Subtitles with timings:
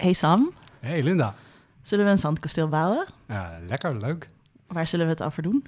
[0.00, 1.34] Hey Sam, Hey Linda.
[1.82, 3.06] zullen we een zandkasteel bouwen?
[3.28, 4.28] Ja, lekker, leuk.
[4.66, 5.66] Waar zullen we het over doen?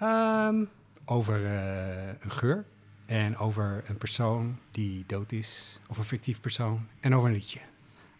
[0.00, 0.64] Ehm,
[1.04, 2.64] over eh, een geur
[3.06, 7.60] en over een persoon die dood is, of een fictief persoon, en over een liedje.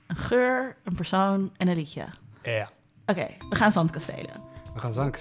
[0.07, 2.05] Een geur, een persoon en een liedje.
[2.43, 2.71] Ja.
[3.07, 4.35] Oké, we gaan zandkastelen.
[4.75, 5.21] We gaan zanken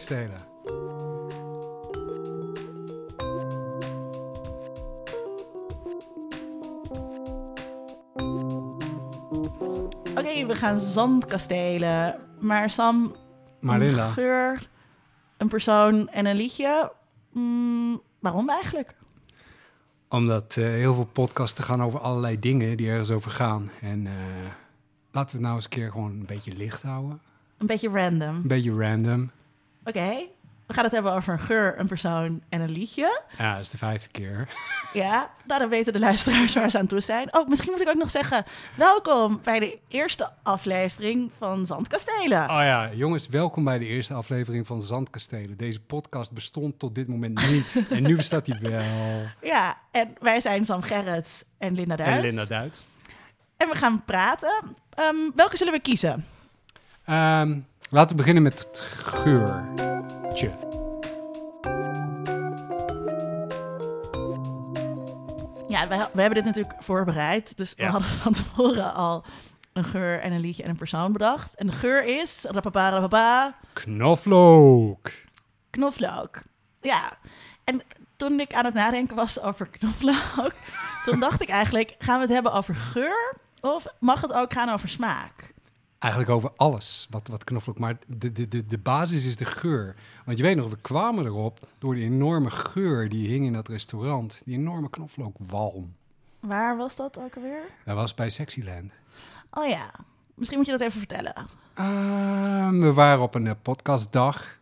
[10.48, 12.16] we gaan zandkastelen.
[12.40, 13.16] Maar Sam,
[13.60, 14.70] Maar een geur,
[15.38, 16.92] een persoon en een liedje.
[17.32, 18.96] Mm, waarom eigenlijk?
[20.10, 23.72] omdat eh, heel veel podcasten gaan over allerlei dingen die ergens over gaan.
[23.82, 24.14] En eh,
[25.12, 27.22] laten we het nou eens een keer gewoon een beetje licht houden.
[27.58, 28.36] Een beetje random.
[28.36, 29.32] Een beetje random.
[29.84, 30.26] Oké,
[30.68, 33.22] we gaan het hebben over een geur, een persoon en een liedje.
[33.38, 34.48] Ja, dat is de vijfde keer.
[34.94, 37.34] Ja, nou dan weten de luisteraars waar ze aan toe zijn.
[37.36, 38.46] Oh, misschien moet ik ook nog zeggen,
[38.76, 42.42] welkom bij de eerste aflevering van Zandkastelen.
[42.42, 45.58] Oh ja, jongens, welkom bij de eerste aflevering van Zandkastelen.
[45.58, 47.86] Deze podcast bestond tot dit moment niet.
[47.90, 48.82] en nu bestaat hij wel.
[49.42, 52.16] Ja, en wij zijn Sam Gerrits en Linda Duits.
[52.16, 52.88] En Linda Duits.
[53.58, 54.64] En we gaan praten.
[54.94, 56.26] Ehm, welke zullen we kiezen?
[57.06, 57.60] Ehm,
[57.90, 58.82] laten we beginnen met het
[65.68, 67.58] Ja, we, we hebben dit natuurlijk voorbereid.
[67.58, 69.26] Dus we hadden van tevoren al
[69.74, 71.56] een geur en een liedje en een persoon bedacht.
[71.56, 72.46] En de geur is...
[72.50, 75.12] Rapapa, rapapa, Knoflook.
[75.70, 76.42] knoflook.
[76.82, 77.18] Ja,
[77.64, 77.82] en
[78.16, 80.52] toen ik aan het nadenken was over knoflook...
[81.06, 83.36] toen dacht ik eigenlijk, gaan we het hebben over geur...
[83.62, 85.54] of mag het ook gaan over smaak?
[86.00, 87.80] Eigenlijk over alles wat, wat knoflook.
[87.80, 89.96] Maar de, de, de, de basis is de geur.
[90.26, 93.68] Want je weet nog, we kwamen erop door die enorme geur die hing in dat
[93.68, 94.42] restaurant.
[94.46, 95.96] Die enorme knoflookwalm.
[96.40, 97.64] Waar was dat ook alweer?
[97.86, 98.92] Dat was bij Sexyland.
[99.52, 99.92] Oh ja,
[100.34, 101.48] misschien moet je dat even vertellen.
[101.74, 104.57] Ehm, we waren op een eh, podcastdag.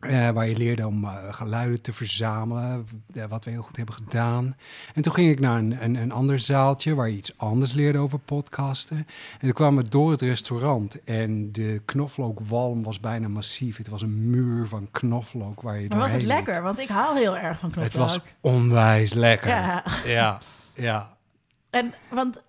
[0.00, 2.86] Eh, waar je leerde om eh, geluiden te verzamelen.
[3.14, 4.56] eh, wat we heel goed hebben gedaan.
[4.94, 6.94] En toen ging ik naar een, een, een ander zaaltje.
[6.94, 8.96] waar je iets anders leerde over podcasten.
[8.96, 9.06] En
[9.40, 11.04] toen kwamen we door het restaurant.
[11.04, 13.76] En de knoflookwalm was bijna massief.
[13.76, 16.30] Het was een muur van knoflook waar je Maar was het liep.
[16.30, 16.62] lekker?
[16.62, 17.92] Want ik hou heel erg van knoflook.
[17.92, 19.48] Het was onwijs lekker.
[19.48, 20.38] Ja, ja.
[20.74, 21.16] ja.
[21.70, 22.48] en want...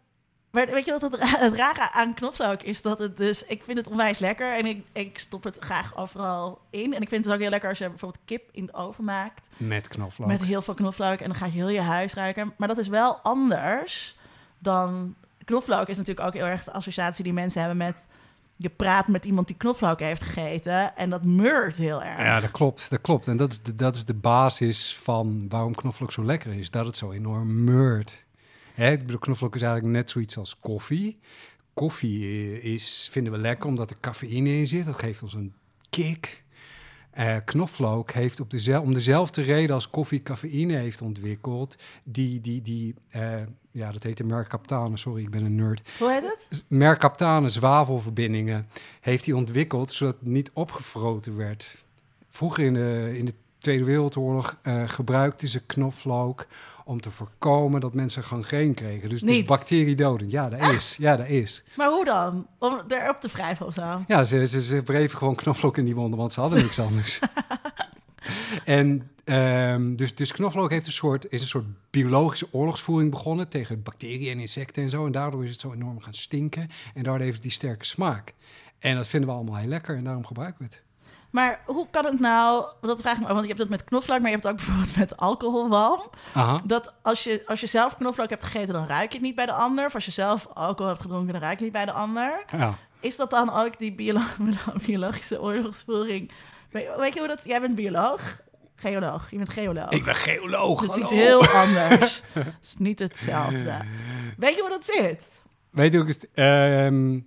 [0.52, 2.82] Maar weet je wat het, ra- het rare aan knoflook is?
[2.82, 3.46] Dat het dus...
[3.46, 6.94] Ik vind het onwijs lekker en ik, ik stop het graag overal in.
[6.94, 9.04] En ik vind het dus ook heel lekker als je bijvoorbeeld kip in de oven
[9.04, 9.42] maakt.
[9.58, 10.28] Met knoflook.
[10.28, 12.54] Met heel veel knoflook en dan gaat je heel je huis ruiken.
[12.58, 14.18] Maar dat is wel anders
[14.60, 15.16] dan...
[15.46, 17.96] Knoflook is natuurlijk ook heel erg de associatie die mensen hebben met...
[18.56, 22.20] Je praat met iemand die knoflook heeft gegeten en dat meurt heel erg.
[22.20, 22.90] Ja, dat klopt.
[22.90, 23.28] Dat klopt.
[23.28, 26.72] En dat is, de, dat is de basis van waarom knoflook zo lekker is.
[26.72, 28.24] Dat het zo enorm meurt.
[28.74, 31.20] Hè, ik bedoel, knoflook is eigenlijk net zoiets als koffie.
[31.74, 34.86] Koffie eh, is, vinden we lekker omdat er cafeïne in zit.
[34.86, 35.54] Dat geeft ons een
[35.90, 36.44] kick.
[37.12, 41.76] Eh, knoflook heeft op dezel, om dezelfde reden als koffie cafeïne heeft ontwikkeld.
[42.04, 44.98] Die, die, die eh, ja, dat heet de mercaptane.
[44.98, 45.90] Sorry, ik ben een nerd.
[46.00, 46.66] Hoe heet het?
[46.68, 48.68] mercaptane zwavelverbindingen
[49.02, 51.78] heeft hij ontwikkeld zodat het niet opgefroten werd.
[52.30, 56.48] Vroeger in de, in de Tweede Wereldoorlog eh, gebruikten ze knoflook
[56.86, 59.10] om te voorkomen dat mensen gangreen kregen.
[59.10, 59.46] Dus, dus Niet.
[59.46, 60.32] bacteriedodend.
[60.32, 60.96] Ja, dat is.
[61.00, 61.64] Ja, dat is.
[61.76, 62.48] Maar hoe dan?
[62.58, 64.04] Om erop te wrijven of zo?
[64.08, 67.20] Ja, ze, ze, ze wreven gewoon knoflook in die wonden, want ze hadden niks anders.
[68.66, 73.84] en ehm, dus, dus knoflook heeft een soort, is een soort biologische oorlogsvoering begonnen tegen
[73.84, 75.06] bacteriën en insecten en zo.
[75.06, 76.70] En daardoor is het zo enorm gaan stinken.
[76.94, 78.34] En daardoor heeft het die sterke smaak.
[78.80, 80.82] En dat vinden we allemaal heel lekker en daarom gebruiken we het.
[81.32, 83.84] Maar hoe kan het nou, dat vraag ik me af, want je hebt dat met
[83.84, 86.02] knoflook, maar je hebt het ook bijvoorbeeld met alcoholwalm.
[86.34, 86.62] Aha.
[86.64, 89.46] Dat als je, als je zelf knoflook hebt gegeten, dan ruik je het niet bij
[89.46, 89.86] de ander.
[89.86, 92.44] Of als je zelf alcohol hebt gedronken, dan ruik je het niet bij de ander.
[92.58, 92.76] Ja.
[93.00, 94.22] Is dat dan ook die biolo-
[94.88, 96.32] biologische oorlogsvoering?
[96.72, 98.40] Weet, je hoe dat, jij bent bioloog?
[98.76, 99.90] Geoloog, je bent geoloog.
[99.90, 100.82] Ik ben geoloog.
[100.86, 102.22] dat is iets heel anders.
[102.34, 103.78] Het is niet hetzelfde.
[104.38, 105.26] Weet je hoe dat zit?
[105.72, 107.20] Weet je ook, het, ehm,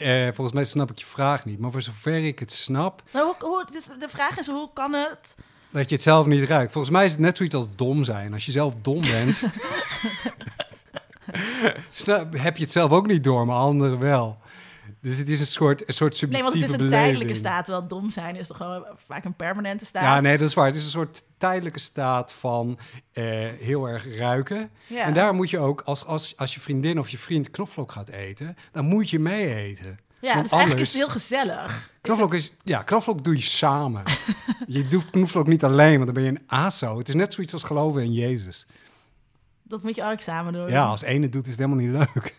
[0.00, 1.58] eh, volgens mij snap ik je vraag niet.
[1.58, 4.92] Maar voor zover ik het snap, Nou, hoe, hoe, dus de vraag is, hoe kan
[4.94, 5.34] het...
[5.70, 6.72] dat je het zelf niet ruikt.
[6.72, 8.32] Volgens mij is het net zoiets als dom zijn.
[8.32, 9.42] Als je zelf dom bent,
[11.90, 14.38] snap- heb je het zelf ook niet door, maar anderen wel.
[15.02, 17.02] Dus het is een soort, een soort Nee, subjectieve want het is een beleving.
[17.02, 17.64] tijdelijke staat.
[17.64, 20.02] Terwijl dom zijn is toch gewoon vaak een permanente staat.
[20.02, 20.66] Ja, nee, dat is waar.
[20.66, 22.78] Het is een soort tijdelijke staat van
[23.12, 23.24] eh,
[23.58, 24.70] heel erg ruiken.
[24.86, 25.04] Ja.
[25.04, 28.08] En daar moet je ook, als, als, als je vriendin of je vriend knoflook gaat
[28.08, 29.98] eten, dan moet je mee eten.
[30.20, 31.90] Ja, Want dus eigenlijk anders- is het heel gezellig.
[32.00, 34.02] Knoflook het- is, ja, knoflook doe je samen.
[34.66, 36.98] je doet knoflook niet alleen, want dan ben je een aso.
[36.98, 38.66] Het is net zoiets als geloven in Jezus.
[39.62, 40.68] Dat moet je ook samen doen.
[40.68, 42.34] Ja, als het doet, is het helemaal niet leuk.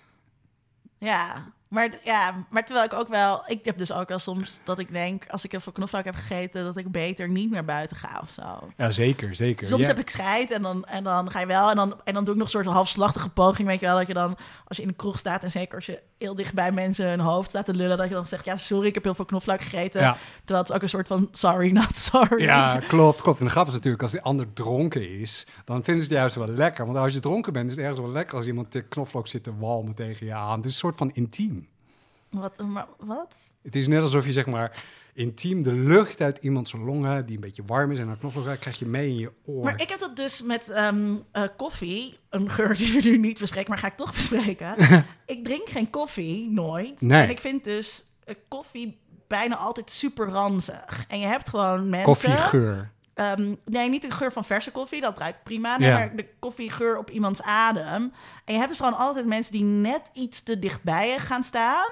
[0.98, 1.52] Ja.
[1.72, 3.44] Maar ja, maar terwijl ik ook wel...
[3.46, 5.26] Ik heb dus ook wel soms dat ik denk...
[5.30, 6.64] als ik heel veel knoflook heb gegeten...
[6.64, 8.70] dat ik beter niet meer buiten ga of zo.
[8.78, 9.68] Ja, zeker, zeker.
[9.68, 9.88] Soms Ja.
[9.88, 11.70] heb ik scheid en dan, en dan ga je wel...
[11.70, 13.68] En dan, en dan doe ik nog een soort halfslachtige poging.
[13.68, 14.38] Weet je wel, dat je dan...
[14.68, 17.20] Als je in de kroeg staat en zeker als je heel dicht bij mensen hun
[17.20, 17.98] hoofd staat te lullen...
[17.98, 20.02] dat je dan zegt, ja, sorry, ik heb heel veel knoflook gegeten.
[20.02, 20.18] Ja.
[20.38, 22.44] Terwijl het is ook een soort van sorry, not sorry.
[22.44, 23.40] Ja, klopt, klopt.
[23.40, 26.36] En de grap is natuurlijk, als die ander dronken is, dan vinden ze het juist
[26.36, 26.86] wel lekker.
[26.86, 29.44] Want als je dronken bent, is het ergens wel lekker als iemand de knoflook zit
[29.44, 30.56] te walmen tegen je aan.
[30.58, 31.61] Het is een soort van intiem.
[32.32, 32.60] Wat?
[32.68, 33.40] Maar, wat?
[33.64, 34.84] Het is net alsof je zeg maar
[35.14, 38.80] intiem de lucht uit iemands longen, die een beetje warm is en naar knoflook krijg
[38.80, 39.64] je mee in je oor.
[39.64, 42.18] Maar ik heb dat dus met ehm, eh, koffie.
[42.30, 44.76] Een geur die we nu niet bespreken, maar ga ik toch bespreken.
[45.26, 47.02] ik drink geen koffie, nooit.
[47.02, 47.22] Nee.
[47.24, 51.06] En ik vind dus eh, koffie bijna altijd super ranzig.
[51.08, 52.08] En je hebt gewoon mensen...
[52.08, 52.92] Koffiegeur.
[53.14, 55.78] Ehm, nee, niet de geur van verse koffie, dat ruikt prima.
[55.78, 55.98] Nee, Ja.
[55.98, 58.14] maar de koffiegeur op iemands adem.
[58.46, 61.90] En je hebt dus gewoon altijd mensen die net iets te dichtbij je gaan staan.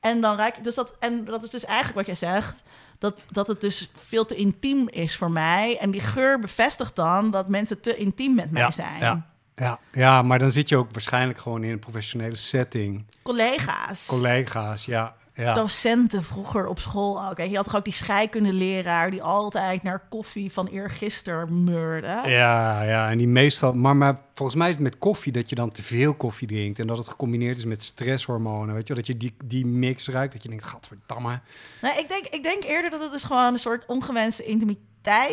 [0.00, 0.62] En dan ruik je...
[0.62, 2.54] Dus dat, en dat is dus eigenlijk wat jij zegt...
[2.98, 5.78] Dat, dat het dus veel te intiem is voor mij.
[5.80, 8.98] En die geur bevestigt dan dat mensen te intiem met mij Ja, zijn.
[9.00, 9.26] ja.
[9.54, 13.04] Ja, ja, maar dan zit je ook waarschijnlijk gewoon in een professionele setting.
[13.22, 14.06] Collega's.
[14.06, 15.16] Collega's, ja.
[15.38, 15.54] Ja.
[15.54, 17.36] Docenten vroeger op school ook.
[17.36, 19.10] Weet je, had toch ook die scheikundeleraar...
[19.10, 22.06] die altijd naar koffie van eergisteren meurde.
[22.06, 23.74] Ja, ja, en die meestal...
[23.74, 26.78] Maar, maar volgens mij is het met koffie dat je dan te veel koffie drinkt...
[26.78, 28.94] en dat het gecombineerd is met stresshormonen, weet je?
[28.94, 31.40] Dat je die, die mix ruikt, dat je denkt, gadverdamme.
[31.82, 34.86] Nee, ik denk, ik denk eerder dat het dus gewoon een soort ongewenste intimiteit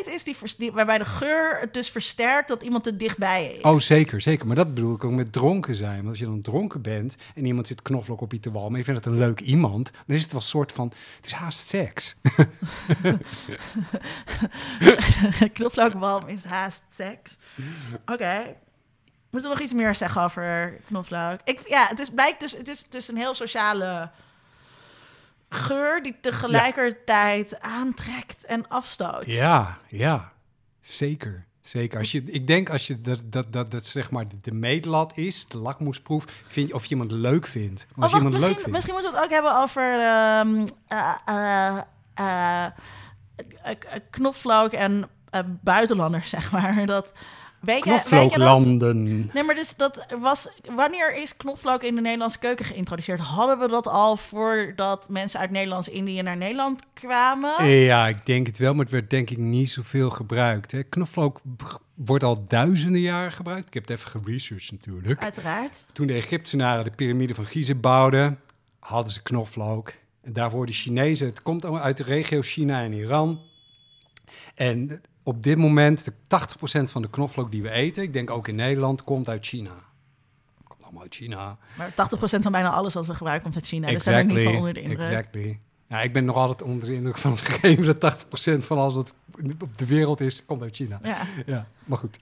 [0.07, 3.61] is, die, die, waarbij de geur het dus versterkt dat iemand te dichtbij is.
[3.61, 4.47] Oh, zeker, zeker.
[4.47, 5.95] Maar dat bedoel ik ook met dronken zijn.
[5.95, 8.71] Want als je dan dronken bent en iemand zit knoflook op je te walmen...
[8.71, 10.91] en je vindt het een leuk iemand, dan is het wel een soort van...
[11.15, 12.15] Het is haast seks.
[15.53, 17.37] knoflookwalm is haast seks.
[18.05, 18.55] Oké.
[19.29, 21.39] Moeten we nog iets meer zeggen over knoflook?
[21.43, 24.11] Ik, ja, het is, blijkt dus, het is dus een heel sociale
[25.49, 29.25] geur die tegelijkertijd aantrekt en afstoot.
[29.25, 30.33] Ja, ja.
[30.81, 31.45] Zeker.
[31.61, 31.99] Zeker.
[31.99, 35.47] Als je, ik denk als je dat, dat, dat, dat zeg maar de meetlat is,
[35.47, 37.87] de lakmoesproef, vind je of je iemand leuk vindt.
[37.95, 38.71] Oh, als je iemand leuk misschien, vindt.
[38.71, 39.99] misschien moeten we het ook hebben over
[42.15, 45.09] eh, knoflook en
[45.61, 46.85] buitenlanders, zeg maar.
[46.85, 47.11] Dat,
[47.65, 48.31] weet, je, weet je dat?
[48.31, 49.29] Knoflooklanden.
[49.33, 50.49] Nee, maar dus dat was.
[50.75, 53.19] Wanneer is knoflook in de Nederlandse keuken geïntroduceerd?
[53.19, 57.65] Hadden we dat al voordat mensen uit Nederlands-Indië naar Nederland kwamen?
[57.65, 60.71] Ja, ik denk het wel, maar het werd denk ik niet zoveel gebruikt.
[60.71, 60.83] Hè.
[60.83, 61.41] Knoflook
[61.93, 63.67] wordt al duizenden jaren gebruikt.
[63.67, 65.21] Ik heb het even geresearched natuurlijk.
[65.21, 65.85] Uiteraard.
[65.93, 68.39] Toen de Egyptenaren de piramide van Gizeh bouwden,
[68.79, 69.93] hadden ze knoflook.
[70.21, 71.27] En daarvoor de Chinezen.
[71.27, 73.41] Het komt allemaal uit de regio China en Iran.
[74.55, 78.47] En op dit moment, de 80% van de knoflook die we eten, ik denk ook
[78.47, 79.71] in Nederland, komt uit China.
[80.67, 81.57] Komt allemaal uit China.
[81.77, 83.87] Maar 80% van bijna alles wat we gebruiken komt uit China.
[83.87, 84.99] Dus daar ben ik niet van onder de indruk.
[84.99, 85.59] exactly.
[85.87, 88.93] Ja, ik ben nog altijd onder de indruk van het gegeven dat 80% van alles
[88.93, 89.13] wat
[89.61, 90.99] op de wereld is, komt uit China.
[91.03, 91.17] Ja.
[91.45, 92.19] Ja, maar goed.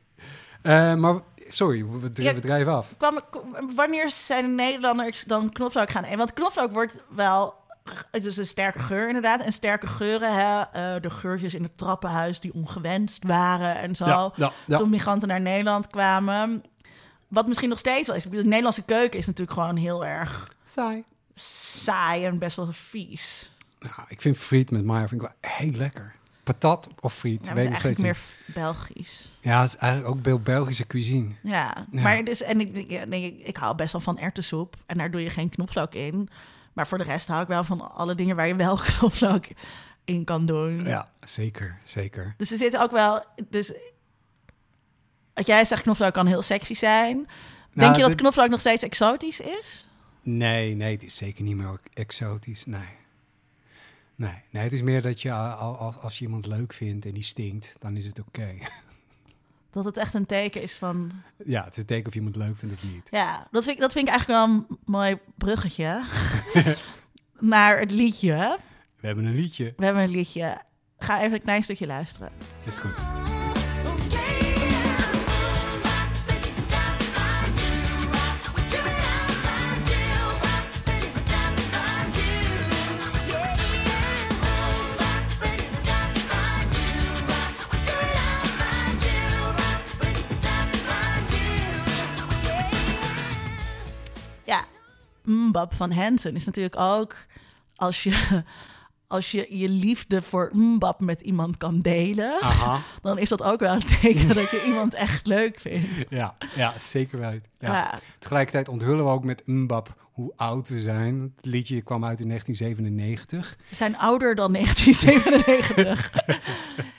[0.61, 2.33] Eh, maar sorry, we, we, Ja.
[2.33, 2.93] we drijven af.
[2.97, 3.19] Kwam,
[3.75, 6.17] wanneer zijn de Nederlanders dan knoflook gaan eten?
[6.17, 7.53] Want knoflook wordt wel...
[8.11, 9.41] Het is een sterke geur inderdaad.
[9.41, 10.61] En sterke geuren, hè?
[10.61, 14.05] eh, de geurtjes in het trappenhuis die ongewenst waren en zo.
[14.05, 14.77] Ja, ja, ja.
[14.77, 16.63] Toen migranten naar Nederland kwamen.
[17.27, 18.23] Wat misschien nog steeds wel is.
[18.23, 21.03] Ik bedoel, de Nederlandse keuken is natuurlijk gewoon heel erg Saai.
[21.33, 23.51] saai en best wel vies.
[23.79, 26.15] Nou, ik vind friet met mayo vind ik wel heel lekker.
[26.43, 29.31] Patat of friet, Ja, weet ik is steeds meer Belgisch.
[29.41, 31.29] Ja, het is eigenlijk ook veel Belgische cuisine.
[31.43, 32.01] Ja, Ja.
[32.01, 34.75] maar dus, en ik, ik, nee, ik, ik hou best wel van erwtensoep.
[34.85, 36.29] En daar doe je geen knoflook in.
[36.73, 39.45] Maar voor de rest hou ik wel van alle dingen waar je wel knoflook
[40.05, 40.83] in kan doen.
[40.83, 42.33] Ja, zeker, zeker.
[42.37, 43.23] Dus er zitten ook wel...
[43.49, 43.73] Dus,
[45.33, 47.15] wat jij zegt, knoflook kan heel sexy zijn.
[47.17, 47.27] Denk
[47.73, 49.85] Nou, je dat dit- knoflook nog steeds exotisch is?
[50.21, 52.65] Nee, nee, het is zeker niet meer exotisch.
[52.65, 52.87] Nee.
[54.15, 57.13] Nee, nee, het is meer dat je al- als, als je iemand leuk vindt en
[57.13, 58.53] die stinkt, dan is het oké.
[59.73, 61.11] Dat het echt een teken is van...
[61.45, 63.07] ja, het is een teken of je iemand leuk vindt of niet.
[63.11, 66.03] Ja, dat vind ik, dat vind ik eigenlijk wel een mooi bruggetje.
[67.39, 68.57] naar het liedje.
[68.99, 69.73] We hebben een liedje.
[69.77, 70.57] We hebben een liedje.
[70.97, 72.31] Ga even een klein stukje luisteren.
[72.65, 73.42] Is goed.
[95.53, 97.15] Mbap van Hansen is natuurlijk ook...
[97.75, 98.43] Als je,
[99.07, 102.41] als je je liefde voor Mbap met iemand kan delen...
[102.41, 102.81] Aha.
[103.01, 106.05] dan is dat ook wel een teken dat je iemand echt leuk vindt.
[106.09, 107.31] Ja, ja zeker wel.
[107.31, 107.39] Ja.
[107.59, 107.99] Ja.
[108.19, 111.33] Tegelijkertijd onthullen we ook met Mbap hoe oud we zijn.
[111.35, 113.57] Het liedje kwam uit in 1997.
[113.69, 116.13] We zijn ouder dan 1997.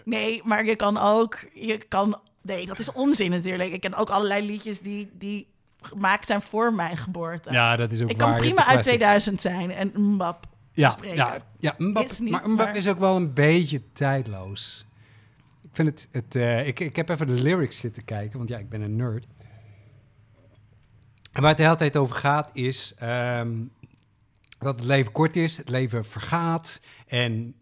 [0.05, 1.39] nee, maar je kan ook...
[1.55, 3.73] Je kan, nee, dat is onzin natuurlijk.
[3.73, 5.54] Ik ken ook allerlei liedjes die, die
[5.85, 7.51] gemaakt zijn voor mijn geboorte.
[7.53, 8.31] Ja, dat is ook ik waar.
[8.31, 8.87] kan prima uit classics.
[8.97, 10.47] 2000 zijn en Mbap.
[10.73, 11.17] Ja, spreken.
[11.17, 14.87] ja, ja Mbap, Is niet, maar Mbap maar- is ook wel een beetje tijdloos.
[15.63, 16.09] Ik vind het...
[16.25, 18.97] het eh, ik, ik heb even de lyrics zitten kijken, want ja, ik ben een
[18.97, 19.27] nerd.
[21.33, 22.95] En waar het de hele tijd over gaat is...
[22.99, 23.53] ehm,
[24.59, 26.81] dat het leven kort is, het leven vergaat.
[27.07, 27.55] En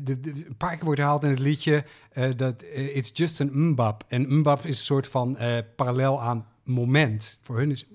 [0.00, 1.84] de, de- een paar keer wordt herhaald in het liedje...
[2.12, 4.04] eh, dat eh, it's just een mbap.
[4.08, 5.38] En mbap is een soort van
[5.76, 7.38] parallel aan moment.
[7.42, 7.86] Voor hun is...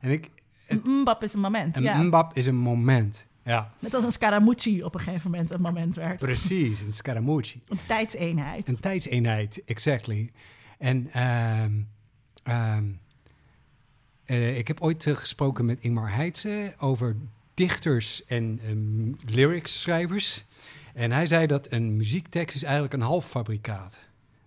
[0.00, 0.30] En ik...
[0.64, 2.02] Het- Mbap is een moment, Een ja.
[2.02, 3.26] mbap is een moment.
[3.42, 6.18] Ja, Net als een Scaramucci op een gegeven moment een moment werd.
[6.18, 6.80] precies.
[6.80, 7.60] Een Scaramucci.
[7.68, 8.68] Een tijdseenheid.
[8.68, 10.30] Een tijdseenheid, exactly.
[10.78, 11.72] En ehm,
[12.42, 12.84] ehm,
[14.24, 17.16] eh, ik heb ooit eh, gesproken met Ingmar Heitse over
[17.54, 20.44] dichters en um, lyrics-schrijvers.
[20.94, 23.98] En hij zei dat een muziektekst is eigenlijk een halffabrikaat.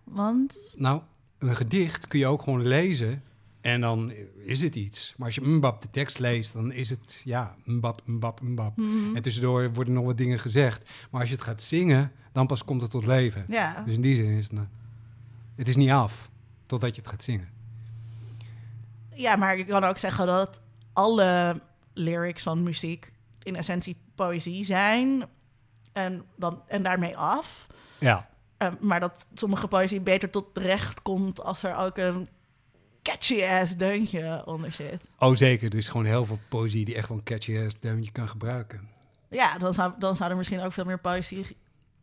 [0.04, 1.02] Want Nou,
[1.38, 3.24] een gedicht kun je ook gewoon lezen
[3.64, 4.12] en dan
[4.46, 5.14] is het iets.
[5.18, 8.78] Maar als je mbap de tekst leest, dan is het ja, mbap, mbap, mbap.
[8.78, 10.90] mhm, En tussendoor worden nog wat dingen gezegd.
[11.12, 13.46] Maar als je het gaat zingen, dan pas komt het tot leven.
[13.48, 14.68] ja, Dus in die zin is het, nou,
[15.56, 16.30] het is niet af
[16.66, 17.50] totdat je het gaat zingen.
[19.14, 20.62] ja, maar je kan ook zeggen dat
[20.94, 21.62] alle
[21.94, 25.24] lyrics van muziek in essentie poëzie zijn.
[25.94, 27.68] En, dan, en daarmee af.
[28.00, 32.28] Ja, Eh, maar dat sommige poëzie beter tot recht komt als er ook een
[33.04, 35.02] catchy ass deuntje onder zit.
[35.20, 35.72] oh zeker.
[35.72, 38.88] Er is gewoon heel veel poëzie die echt wel een catchy ass deuntje kan gebruiken.
[39.30, 41.46] Ja, dan zou, dan zou er misschien ook veel meer poëzie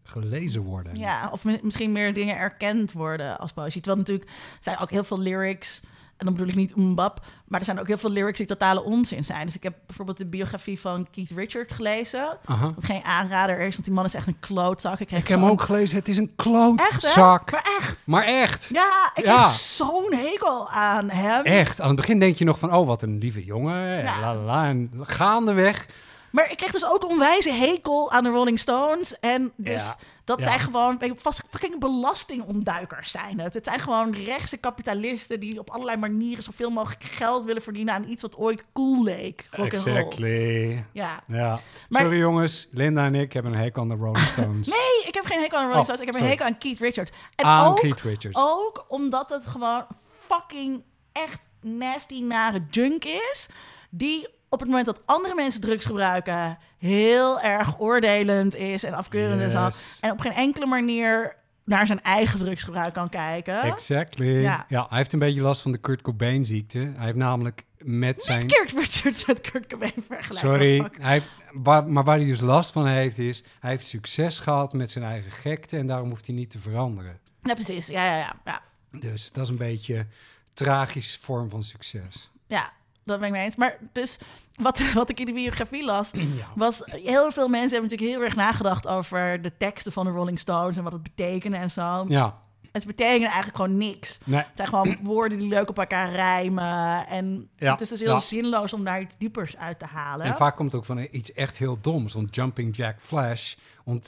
[0.02, 0.96] Gelezen worden.
[0.96, 3.80] Ja, of mi- misschien meer dingen erkend worden als poëzie.
[3.82, 4.30] Terwijl natuurlijk
[4.60, 5.80] zijn ook heel veel lyrics,
[6.20, 8.82] en dan bedoel ik niet mbap, maar er zijn ook heel veel lyrics die totale
[8.84, 9.46] onzin zijn.
[9.46, 12.38] Dus ik heb bijvoorbeeld de biografie van Keith Richards gelezen.
[12.44, 12.72] Aha.
[12.74, 15.00] Wat geen aanrader is, want die man is echt een klootzak.
[15.00, 15.96] Ik, Ik heb hem ook gelezen.
[15.98, 17.50] Het is een Echt, klootzak.
[17.50, 17.96] Maar echt.
[18.06, 18.68] Maar echt.
[18.72, 19.42] Ja, ik Ja.
[19.42, 21.44] heb zo'n hekel aan hem.
[21.44, 21.80] Echt.
[21.80, 23.76] Aan het begin denk je nog van, oh, wat een lieve jongen.
[23.78, 24.20] En, Ja.
[24.20, 24.66] la, la, la.
[24.66, 25.86] en gaandeweg.
[26.30, 29.18] Maar ik kreeg dus ook een wijze hekel aan de Rolling Stones.
[29.20, 29.96] En dus Ja,
[30.30, 30.44] dat ja.
[30.44, 33.40] zij gewoon weet je, vast fucking belastingontduikers zijn.
[33.40, 33.54] Het.
[33.54, 38.08] het zijn gewoon rechtse kapitalisten die op allerlei manieren zoveel mogelijk geld willen verdienen aan
[38.08, 39.48] iets wat ooit cool leek.
[39.50, 39.72] Rock.
[39.72, 40.84] Exactly.
[40.92, 41.22] Ja.
[41.26, 41.60] Ja.
[41.88, 44.66] Maar- Sorry jongens, Linda en ik hebben een hekel aan de Rolling Stones.
[44.68, 46.00] Nee, ik heb geen hekel aan de Rolling Oh, Stones.
[46.00, 47.10] Ik heb een hekel aan Keith Richards.
[47.36, 48.38] En aan ook, Keith Richards.
[48.40, 49.86] ook omdat het gewoon
[50.18, 50.82] fucking
[51.12, 53.48] echt nasty nare junk is.
[53.90, 56.58] Die op het moment dat andere mensen drugs gebruiken...
[56.78, 59.52] heel erg oordelend is en afkeurend.
[59.52, 59.98] Yes.
[60.00, 63.62] En op geen enkele manier naar zijn eigen drugsgebruik kan kijken.
[63.62, 64.26] Exactly.
[64.26, 64.64] Ja.
[64.68, 64.86] Ja.
[64.88, 66.78] hij heeft een beetje last van de Kurt Cobain ziekte.
[66.78, 68.40] Hij heeft namelijk met zijn...
[68.40, 70.34] Niet Keith Richards met Kurt Cobain vergelijken.
[70.50, 73.44] Sorry, hij heeft, waar, maar waar hij dus last van heeft is...
[73.60, 75.76] hij heeft succes gehad met zijn eigen gekte...
[75.76, 77.18] en daarom hoeft hij niet te veranderen.
[77.42, 77.86] Ja, precies.
[77.86, 78.36] Ja, ja, ja.
[78.44, 80.08] Ja, Dus dat is een beetje een
[80.52, 82.30] tragisch vorm van succes.
[82.46, 82.72] ja
[83.04, 83.56] dat ben ik mee eens.
[83.56, 84.18] Maar dus
[84.54, 86.10] wat, wat ik in de biografie las...
[86.40, 86.46] Ja.
[86.54, 90.38] was heel veel mensen hebben natuurlijk heel erg nagedacht over de teksten van de Rolling
[90.38, 92.04] Stones en wat het betekende en zo.
[92.08, 92.38] Ja,
[92.72, 94.18] ze betekenen eigenlijk gewoon niks.
[94.24, 97.06] nee, Het zijn gewoon woorden die leuk op elkaar rijmen.
[97.06, 98.20] En Ja, het is dus heel ja.
[98.20, 100.26] zinloos om daar iets diepers uit te halen.
[100.26, 102.12] En vaak komt het ook van iets echt heel doms.
[102.12, 103.54] Want Jumping Jack Flash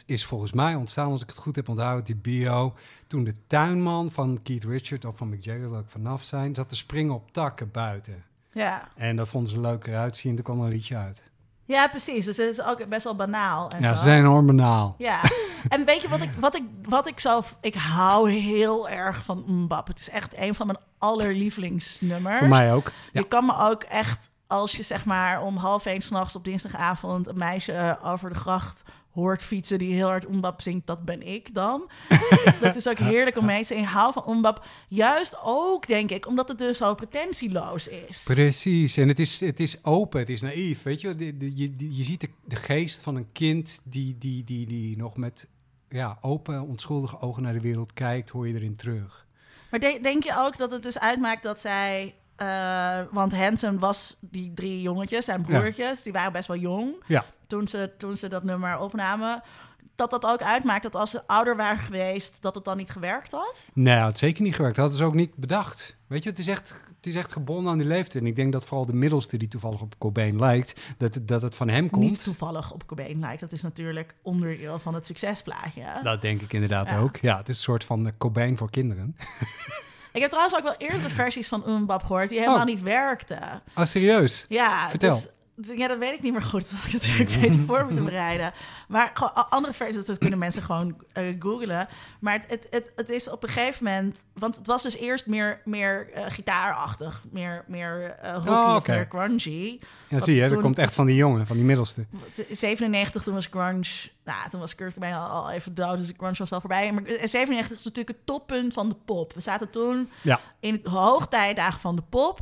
[0.07, 2.75] is volgens mij ontstaan, als ik het goed heb onthouden, die bio.
[3.07, 6.69] Toen de tuinman van Keith Richards of van Mick Jagger, wil ik vanaf zijn, zat
[6.69, 8.25] te springen op takken buiten.
[8.53, 8.89] Ja.
[8.97, 10.37] En dat vonden ze leuk eruit zien.
[10.37, 11.23] Er kwam een liedje uit.
[11.65, 12.25] ja, precies.
[12.25, 13.69] Dus het is ook best wel banaal.
[13.71, 13.95] En Ja, zo.
[13.95, 14.95] ze zijn enorm banaal.
[14.99, 15.21] Ja,
[15.69, 17.57] en weet je wat ik, wat ik, wat ik zelf...
[17.61, 19.87] Ik hou heel erg van Mbap.
[19.87, 22.39] Het is echt een van mijn allerlievelingsnummers.
[22.39, 22.87] Voor mij ook.
[23.13, 23.21] Ja.
[23.21, 27.29] Je kan me ook echt, als je zeg maar om half één s'nachts op dinsdagavond...
[27.29, 31.23] een meisje eh, over de gracht hoort fietsen die heel hard Mbap zingt, dat ben
[31.27, 31.91] ik dan.
[32.61, 34.67] dat is ook heerlijk om mee te hou van Mbap.
[34.89, 38.23] Juist ook, denk ik, omdat het dus zo pretentieloos is.
[38.23, 40.83] Precies, en het is, het is open, het is naïef.
[40.83, 44.45] Weet je, De- de- je, je ziet de, de geest van een kind die, die,
[44.45, 45.47] die, die nog met
[45.89, 49.27] ja, open, onschuldige ogen naar de wereld kijkt, hoor je erin terug.
[49.71, 52.15] Maar de- denk je ook dat het dus uitmaakt dat zij...
[52.37, 57.25] eh, want Hanson was die drie jongetjes, zijn broertjes, die waren best wel jong Ja,
[57.53, 59.43] toen ze, toen ze dat nummer opnamen.
[59.97, 63.33] Dat dat ook uitmaakt dat als ze ouder waren geweest, dat het dan niet gewerkt
[63.33, 63.61] had?
[63.73, 64.77] nee, het had zeker niet gewerkt.
[64.77, 65.97] Dat hadden ze ook niet bedacht.
[66.07, 68.23] Weet je, het is echt, het is echt gebonden aan die leeftijd.
[68.25, 71.43] En ik denk dat vooral de middelste die toevallig op Cobain lijkt, dat, het- dat
[71.43, 72.05] het van hem komt.
[72.05, 73.41] Niet toevallig op Cobain lijkt.
[73.41, 75.85] Dat is natuurlijk onderdeel van het succesplaatje.
[76.03, 76.99] Dat denk ik inderdaad Ja.
[76.99, 77.17] ook.
[77.17, 79.17] Ja, het is een soort van eh, Cobain voor kinderen.
[80.13, 82.67] Ik heb trouwens ook wel eerdere versies van Umbap gehoord die helemaal Oh.
[82.67, 83.63] niet werkten.
[83.77, 84.47] Oh, serieus?
[84.49, 85.15] Ja, Vertel.
[85.15, 85.29] Dus,
[85.77, 86.71] Ja, dat weet ik niet meer goed.
[86.71, 88.53] Dat ik natuurlijk beter voor moeten bereiden.
[88.89, 91.89] Maar gewoon andere versies, dat kunnen mensen gewoon eh googlen.
[92.21, 94.19] Maar het, het, het, het is op een gegeven moment...
[94.33, 97.23] Want het was dus eerst meer, meer eh, gitaarachtig.
[97.31, 98.93] Meer, meer rocky Oh, oké.
[98.93, 99.79] meer grungy.
[100.09, 102.07] Ja, zie je, dat komt echt van die jongen, van die middelste.
[102.51, 104.11] 97, toen was grunge...
[104.25, 106.93] Nou, toen was Kurt Cobain al, al even dood, dus grunge was al voorbij.
[106.93, 109.33] Maar eh, 97 is natuurlijk het toppunt van de pop.
[109.33, 110.41] We zaten toen Ja.
[110.61, 112.39] in de hoogtijdagen van de pop.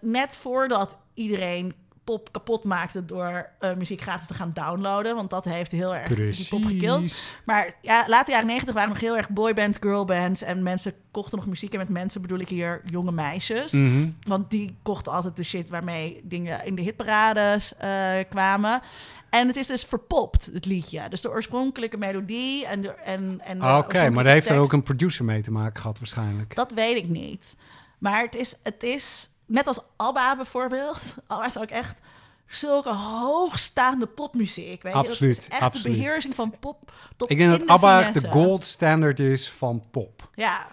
[0.00, 5.14] net voordat iedereen pop kapot maakte door eh, muziek gratis te gaan downloaden.
[5.14, 7.32] Want dat heeft heel erg die pop gekild.
[7.44, 10.42] Maar ja, later jaren 90 waren nog heel erg boybands, girlbands.
[10.42, 11.72] En mensen kochten nog muziek.
[11.72, 13.72] En met mensen bedoel ik hier jonge meisjes.
[13.72, 14.10] Mhm.
[14.26, 18.82] Want die kochten altijd de shit waarmee dingen in de hitparades eh, kwamen.
[19.30, 21.08] En het is dus verpopt, het liedje.
[21.08, 22.88] Dus de oorspronkelijke melodie en de...
[22.88, 25.98] En, en Ah, Oké, maar daar heeft er ook een producer mee te maken gehad
[25.98, 26.54] waarschijnlijk.
[26.54, 27.56] Dat weet ik niet.
[27.98, 31.00] Maar het is, het is net als ABBA bijvoorbeeld.
[31.26, 32.00] ABBA is ook echt
[32.46, 34.82] zulke hoogstaande popmuziek.
[34.82, 34.98] Weet je?
[34.98, 35.96] Absoluut, Dat is echt absoluut.
[35.96, 39.84] de beheersing van pop tot Ik denk dat de ABBA de gold standard is van
[39.90, 40.30] pop.
[40.34, 40.66] Ja,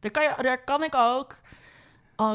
[0.00, 1.40] daar kan, je, daar kan ik ook...
[2.16, 2.34] Oh,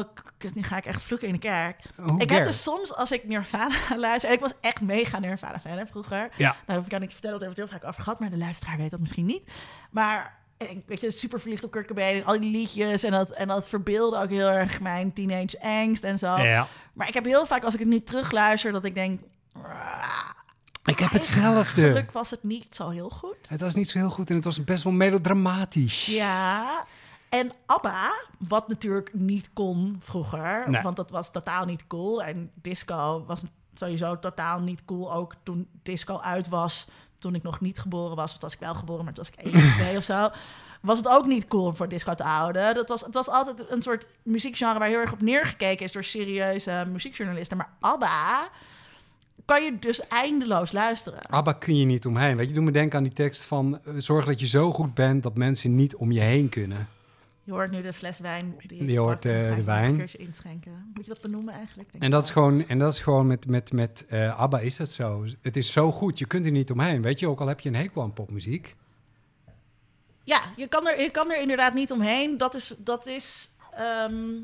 [0.54, 1.82] nu ga ik echt vloeken in de kerk.
[1.96, 4.28] Who ik heb dus soms, als ik Nirvana luister...
[4.28, 6.28] En ik was echt mega Nirvana-fan hè, vroeger.
[6.36, 6.56] Ja.
[6.66, 8.20] Daar hoef ik jou niet te vertellen, dat hebben we het heel vaak over gehad.
[8.20, 9.50] Maar de luisteraar weet dat misschien niet.
[9.90, 12.16] Maar ik, weet je, super verliefd op Kurt Cobain.
[12.16, 13.02] En al die liedjes.
[13.02, 16.36] En dat, en dat verbeelde ook heel erg mijn teenage angst en zo.
[16.36, 16.68] Ja.
[16.92, 18.72] Maar ik heb heel vaak, als ik het nu terugluister...
[18.72, 19.20] dat ik denk...
[19.62, 20.30] "Ah,
[20.84, 21.80] Ik heb hetzelfde.
[21.80, 23.36] Eigenlijk was het niet zo heel goed.
[23.48, 26.06] Het was niet zo heel goed en het was best wel melodramatisch.
[26.06, 26.84] Ja.
[27.28, 30.82] En ABBA, wat natuurlijk niet kon vroeger, Nee.
[30.82, 32.22] want dat was totaal niet cool.
[32.22, 33.42] En disco was
[33.74, 36.86] sowieso totaal niet cool, ook toen disco uit was,
[37.18, 38.34] toen ik nog niet geboren was.
[38.34, 40.28] Of was ik wel geboren, maar toen was ik één of twee of zo.
[40.80, 42.74] Was het ook niet cool om voor disco te houden.
[42.74, 46.04] Dat was, het was altijd een soort muziekgenre waar heel erg op neergekeken is door
[46.04, 47.56] serieuze muziekjournalisten.
[47.56, 48.48] Maar ABBA
[49.44, 51.20] kan je dus eindeloos luisteren.
[51.28, 52.36] ABBA kun je niet omheen.
[52.36, 53.78] Weet je, doe me denken aan die tekst van...
[53.84, 56.88] eh, zorg dat je zo goed bent dat mensen niet om je heen kunnen.
[57.48, 58.54] Je hoort nu de fles wijn.
[58.66, 60.08] Die Je hoort, eh, de wijn.
[60.16, 60.92] Inschenken.
[60.94, 61.90] Moet je dat benoemen eigenlijk?
[61.90, 64.76] Denk En dat is gewoon, en dat is gewoon met, met, met eh, ABBA is
[64.76, 65.24] dat zo.
[65.42, 67.02] Het is zo goed, je kunt er niet omheen.
[67.02, 68.74] Weet je, ook al heb je een hekel aan popmuziek.
[70.24, 72.38] Ja, je kan, er, je kan er inderdaad niet omheen.
[72.38, 72.74] Dat is...
[72.78, 74.34] Dat is ehm,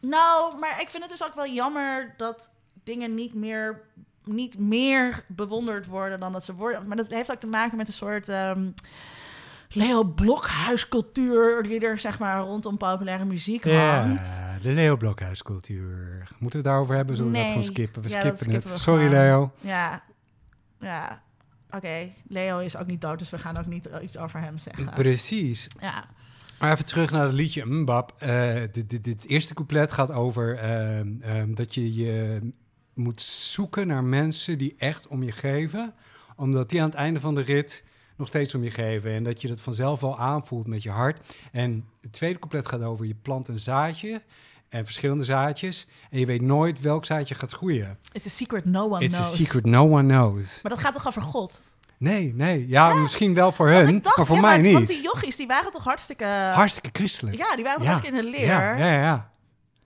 [0.00, 2.50] nou, maar ik vind het dus ook wel jammer dat
[2.84, 3.80] dingen niet meer,
[4.24, 6.86] niet meer bewonderd worden dan dat ze worden.
[6.86, 8.28] Maar dat heeft ook te maken met een soort...
[8.28, 8.68] ehm
[9.74, 14.26] Leo Blokhuiscultuur die er zeg maar rondom populaire muziek hangt.
[14.26, 16.18] Ja, de Leo Blokhuiscultuur.
[16.38, 17.16] Moeten we het daarover hebben?
[17.16, 18.02] Zullen we dat gewoon skippen?
[18.02, 18.70] We Ja, skippen het.
[18.72, 19.18] we Sorry gewoon.
[19.20, 19.52] Leo.
[19.60, 20.02] Ja,
[20.80, 21.22] ja.
[21.70, 24.90] Oké, Leo is ook niet dood, dus we gaan ook niet iets over hem zeggen.
[24.94, 25.66] Precies.
[25.80, 26.04] Ja,
[26.58, 28.14] Maar even terug naar het liedje Mbap.
[28.18, 32.38] Eh dit, dit, dit eerste couplet gaat over ehm, ehm, dat je je
[32.94, 35.94] moet zoeken naar mensen die echt om je geven.
[36.36, 37.84] Omdat die aan het einde van de rit
[38.16, 39.10] nog steeds om je geven.
[39.12, 41.36] En dat je dat vanzelf wel aanvoelt met je hart.
[41.52, 44.22] En het tweede couplet gaat over je plant een zaadje.
[44.68, 45.86] En verschillende zaadjes.
[46.10, 47.98] En je weet nooit welk zaadje gaat groeien.
[48.12, 49.36] it's a secret no one It's a knows.
[49.36, 50.62] secret no one knows.
[50.62, 51.60] Maar dat gaat toch over God?
[51.98, 52.68] Nee, nee.
[52.68, 54.72] Ja, misschien wel voor Want hun, dacht, maar voor ja, mij niet.
[54.72, 56.24] Want die jochies, die waren toch hartstikke...
[56.54, 57.36] Hartstikke christelijk.
[57.36, 58.46] Ja, die waren toch Ja, hartstikke in de leer.
[58.46, 59.30] Ja, ja, ja.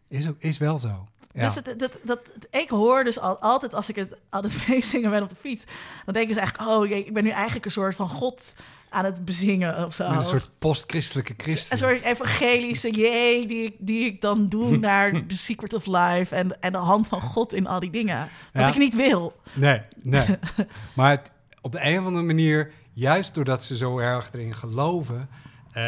[0.09, 1.09] Is, ook, is wel zo.
[1.37, 1.43] Ja.
[1.43, 2.21] Dus het, dat, dat,
[2.51, 5.65] ik hoor dus al, altijd als ik het aan het meezingen ben op de fiets...
[6.05, 8.55] dan denken ze eigenlijk, oh jee, ik ben nu eigenlijk een soort van God
[8.91, 10.09] aan het bezingen of zo.
[10.09, 11.73] Met een soort post-christelijke christen.
[11.73, 16.35] Een soort evangelische jee die, ik- die ik dan doe naar The Secret of Life...
[16.35, 18.29] En, en de hand van God in al die dingen.
[18.53, 18.69] Wat Ja.
[18.69, 19.41] ik niet wil.
[19.55, 20.27] Nee, nee.
[20.97, 25.29] maar het- op de een of andere manier, juist doordat ze zo erg erin geloven,
[25.73, 25.83] eh,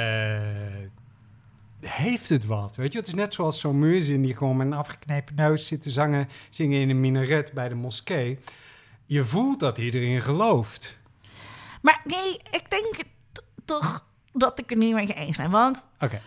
[1.81, 2.77] heeft het wat.
[2.77, 5.83] Weet je, het is net zoals zo'n muezin die gewoon met een afgeknepen neus zit
[5.83, 8.39] te zangen, zingen in een minaret bij de moskee.
[9.07, 10.99] Je voelt dat erin gelooft.
[11.83, 12.97] Maar nee, ik denk
[13.65, 15.51] toch dat ik het niet met je eens ben.
[15.51, 16.21] Want Oké,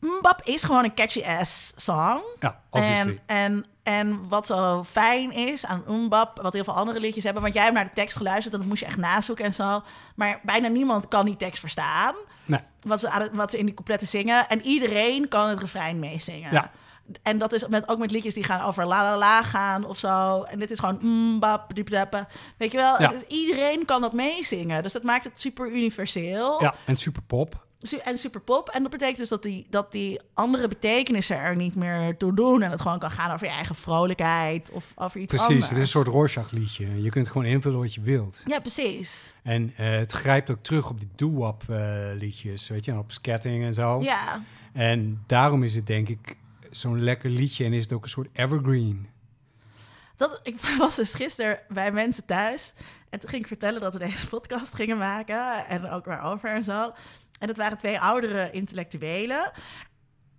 [0.00, 2.20] Mbap is gewoon een catchy ass song.
[2.40, 3.20] ja, obviously.
[3.26, 7.42] En, en, en wat zo fijn is aan Mbap, wat heel veel andere liedjes hebben...
[7.42, 9.82] want jij hebt naar de tekst geluisterd en dat moest je echt nazoeken en zo.
[10.14, 12.14] Maar bijna niemand kan die tekst verstaan.
[12.48, 12.60] Nee.
[12.82, 14.48] Wat ze, wat ze in die coupletten zingen.
[14.48, 16.52] En iedereen kan het refrein meezingen.
[16.52, 16.70] Ja.
[17.22, 19.98] En dat is met, ook met liedjes die gaan over la la la gaan of
[19.98, 20.42] zo.
[20.42, 22.28] En dit is gewoon diep dappen.
[22.56, 23.10] Weet je wel, Ja.
[23.12, 24.82] het is- iedereen kan dat meezingen.
[24.82, 27.66] Dus dat maakt het super universeel Ja, en super pop.
[28.02, 28.68] En super pop.
[28.68, 32.62] En dat betekent dus dat die, dat die andere betekenissen er niet meer toe doen.
[32.62, 35.68] En het gewoon kan gaan over je eigen vrolijkheid of over iets Precies, anders.
[35.68, 37.02] het is een soort Rorschach-liedje.
[37.02, 38.42] Je kunt gewoon invullen wat je wilt.
[38.46, 39.34] Ja, precies.
[39.42, 43.12] En eh, het grijpt ook terug op die doo-wop eh, liedjes, weet je, en op
[43.12, 44.02] scatting en zo.
[44.02, 46.36] Ja, En daarom is het denk ik
[46.70, 49.08] zo'n lekker liedje en is het ook een soort evergreen.
[50.16, 52.72] Dat, ik was dus gisteren bij mensen thuis.
[53.10, 55.66] En toen ging ik vertellen dat we deze podcast gingen maken.
[55.66, 56.92] En ook waarover en zo.
[57.38, 59.50] En dat waren twee oudere intellectuelen.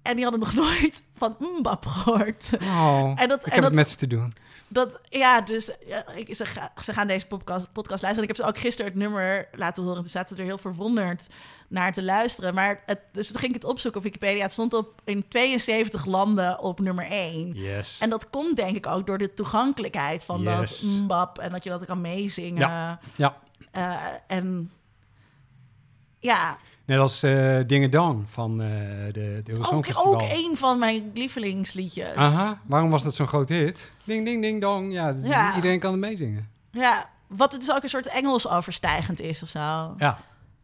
[0.01, 2.49] En die hadden nog nooit van Mbap gehoord.
[2.61, 4.33] Oh, En dat- ik en heb dat- het met ze te doen.
[4.71, 8.15] Dat, ja, dus ja, ik, ze, ga- ze gaan deze podcast, podcast luisteren.
[8.15, 9.99] En ik heb ze ook gisteren het nummer laten horen.
[10.01, 11.27] Toen zaten ze er heel verwonderd
[11.67, 12.53] naar te luisteren.
[12.53, 14.41] Maar het, dus toen ging ik het opzoeken op Wikipedia.
[14.43, 17.53] Het stond op, in 72 landen op nummer 1.
[17.53, 17.99] Yes.
[17.99, 20.81] En dat komt denk ik ook door de toegankelijkheid van Yes.
[20.81, 21.39] dat mbap.
[21.39, 22.99] En dat je dat kan meezingen.
[23.15, 23.37] Ja.
[23.71, 23.95] Eh,
[24.27, 24.71] en
[26.19, 26.57] ja,
[26.89, 28.67] Net als eh Dingen Dong van eh
[29.13, 32.15] de, de ook, ook een van mijn lievelingsliedjes.
[32.15, 33.91] Aha, waarom was dat zo'n groot hit?
[34.03, 34.91] Ding, ding, ding, dong.
[34.93, 35.15] Ja,
[35.55, 36.49] iedereen kan het meezingen.
[36.71, 39.59] Ja, wat het dus ook een soort Engels overstijgend is of zo.
[39.97, 40.19] Ja,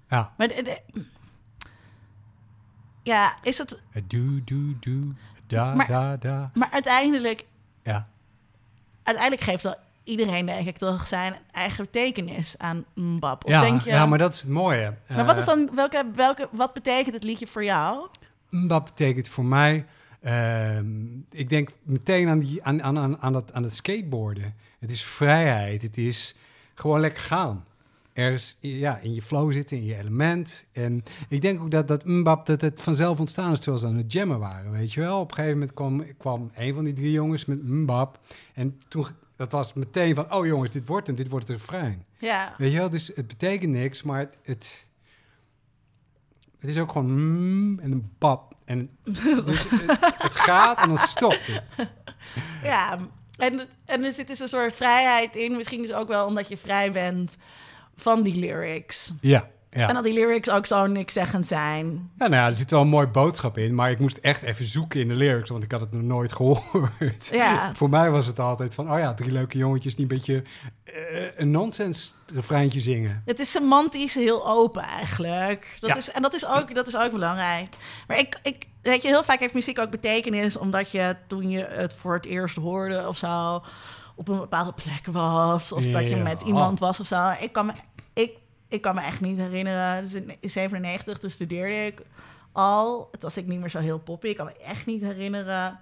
[0.10, 0.32] ja.
[0.38, 0.62] Maar de-
[0.94, 1.04] de-
[3.04, 3.78] ja, is het...
[4.08, 5.04] Doe, doe, doe,
[5.48, 6.52] da, Maar- da, da.
[6.54, 7.46] Maar uiteindelijk,
[7.84, 8.08] Ja,
[9.04, 13.46] uiteindelijk geeft wel iedereen, denk ik, toch zijn eigen betekenis aan mbap.
[13.46, 13.90] Of ja, denk je...
[13.90, 14.94] ja, maar dat is het mooie.
[15.16, 18.08] Maar wat is dan, welke, welke, wat betekent het liedje voor jou?
[18.50, 19.86] Dat betekent voor mij...
[20.22, 20.86] ehm,
[21.32, 24.56] ik denk meteen aan, die, aan, aan, aan, aan, dat, aan het skateboarden.
[24.80, 25.82] Het is vrijheid.
[25.82, 26.36] Het is
[26.74, 27.66] gewoon lekker gaan.
[28.14, 30.66] Ergens ja, in je flow zitten, in je element.
[30.72, 33.96] En ik denk ook dat dat mbap, dat het vanzelf ontstaan is terwijl ze aan
[33.96, 35.20] het jammen waren, weet je wel.
[35.20, 38.20] Op een gegeven moment kwam, kwam een van die drie jongens met mbap.
[38.54, 42.06] En toen, dat was meteen van, oh jongens, dit wordt hem, dit wordt het refrein.
[42.18, 44.88] Ja, Weet je wel, dus het betekent niks, maar het, het,
[46.60, 48.54] het is ook gewoon mm en een bab.
[48.66, 48.98] En
[49.46, 51.70] dus het, het gaat en dan stopt het.
[52.64, 53.00] ja.
[53.38, 55.56] En, en er zit dus een soort vrijheid in.
[55.56, 57.36] Misschien dus ook wel omdat je vrij bent
[57.96, 59.12] van die lyrics.
[59.22, 59.88] Ja, ja.
[59.88, 61.86] En dat die lyrics ook zo nikszeggend zijn.
[62.18, 64.66] Ja, nou ja, er zit wel een mooi boodschap in, maar ik moest echt even
[64.66, 67.30] zoeken in de lyrics, want ik had het nog nooit gehoord.
[67.32, 67.72] Ja.
[67.76, 70.44] Voor mij was het altijd van, oh ja, drie leuke jongetjes die een beetje
[70.84, 73.22] eh, een nonsens refreintje zingen.
[73.26, 75.78] Het is semantisch heel open eigenlijk.
[75.80, 75.96] Dat Ja.
[75.96, 77.76] is, en dat is, ook, dat is ook belangrijk.
[78.08, 80.58] Maar ik, ik, weet je, heel vaak heeft muziek ook betekenis...
[80.58, 83.64] omdat je toen je het voor het eerst hoorde of zo...
[84.16, 85.72] op een bepaalde plek was.
[85.72, 87.30] Of dat je met iemand was of zo.
[87.40, 87.72] Ik kan me,
[88.76, 90.04] ik, kan me echt niet herinneren.
[90.04, 92.02] Dus in 97, toen studeerde ik
[92.52, 93.08] al.
[93.12, 94.28] Het was ik niet meer zo heel poppy.
[94.28, 95.80] Ik kan me echt niet herinneren...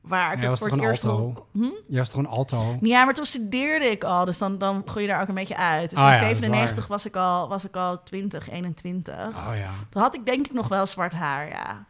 [0.00, 1.46] waar ik het was voor het eerst alto?
[1.52, 1.70] Hm?
[1.88, 2.78] Was toch een alto?
[2.80, 5.56] Ja, maar toen studeerde ik al, dus dan, dan groei je daar ook een beetje
[5.56, 5.90] uit.
[5.90, 6.86] Dus Ah in ja, dat is 97 waar.
[6.88, 9.14] was ik, al, was ik al 20, 21.
[9.14, 9.70] Oh ja.
[9.88, 11.84] Toen had ik denk ik nog wel zwart haar, ja.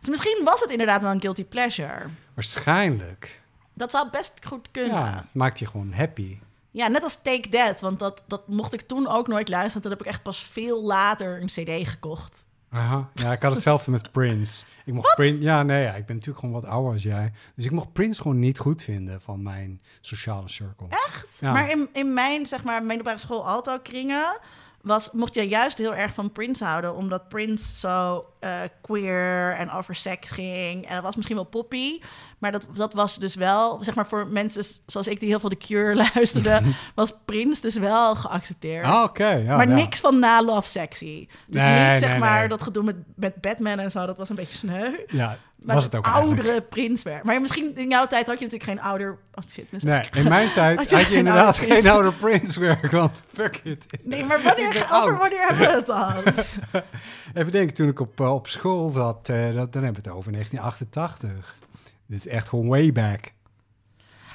[0.00, 2.06] Dus misschien was het inderdaad wel een guilty pleasure.
[2.34, 3.40] Waarschijnlijk.
[3.74, 4.96] Dat zou best goed kunnen.
[4.96, 6.38] Ja, maakt je gewoon happy.
[6.86, 9.82] Net als Take That, want dat, dat mocht ik toen ook nooit luisteren.
[9.82, 12.46] Toen heb ik echt pas veel later een cd gekocht.
[12.70, 13.08] Aha.
[13.14, 14.64] Ja, ik had hetzelfde met Prince.
[14.84, 15.40] Ik mocht Prince.
[15.40, 17.32] Ja, nee, ja, ik ben natuurlijk gewoon wat ouder als jij.
[17.54, 20.86] Dus ik mocht Prince gewoon niet goed vinden van mijn sociale cirkel.
[20.88, 21.38] Echt?
[21.40, 21.52] Ja.
[21.52, 24.38] Maar in, in mijn, zeg maar, middelbare school alto kringen...
[24.82, 29.70] Was, mocht je juist heel erg van Prince houden, omdat Prince zo eh, queer en
[29.70, 30.86] over seks ging.
[30.86, 32.00] En dat was misschien wel poppy,
[32.38, 35.48] maar dat, dat was dus wel, zeg maar voor mensen zoals ik die heel veel
[35.48, 38.84] The Cure luisterden, was Prince dus wel geaccepteerd.
[38.84, 39.28] Ah, oké.
[39.28, 39.74] ja, maar ja.
[39.74, 41.28] niks van na Love Sexy.
[41.46, 42.48] Dus Nee, niet zeg nee, maar nee.
[42.48, 44.90] dat gedoe met, met Batman en zo, dat was een beetje sneu.
[45.06, 46.66] Ja, Maar was het ook oudere
[47.02, 47.24] werd.
[47.24, 49.18] Maar misschien in jouw tijd had je natuurlijk geen ouder...
[49.34, 53.22] Oh shit, Nee, in mijn tijd Had had je inderdaad geen oude Prince werk, want
[53.32, 53.86] fuck it.
[54.02, 56.84] Nee, maar wanneer, over wanneer hebben we het dan?
[57.34, 60.18] Even denken, toen ik op, eh, op school zat, eh, dat, dan hebben we het
[60.18, 61.56] over 1988.
[62.08, 63.32] Dit is echt gewoon way back.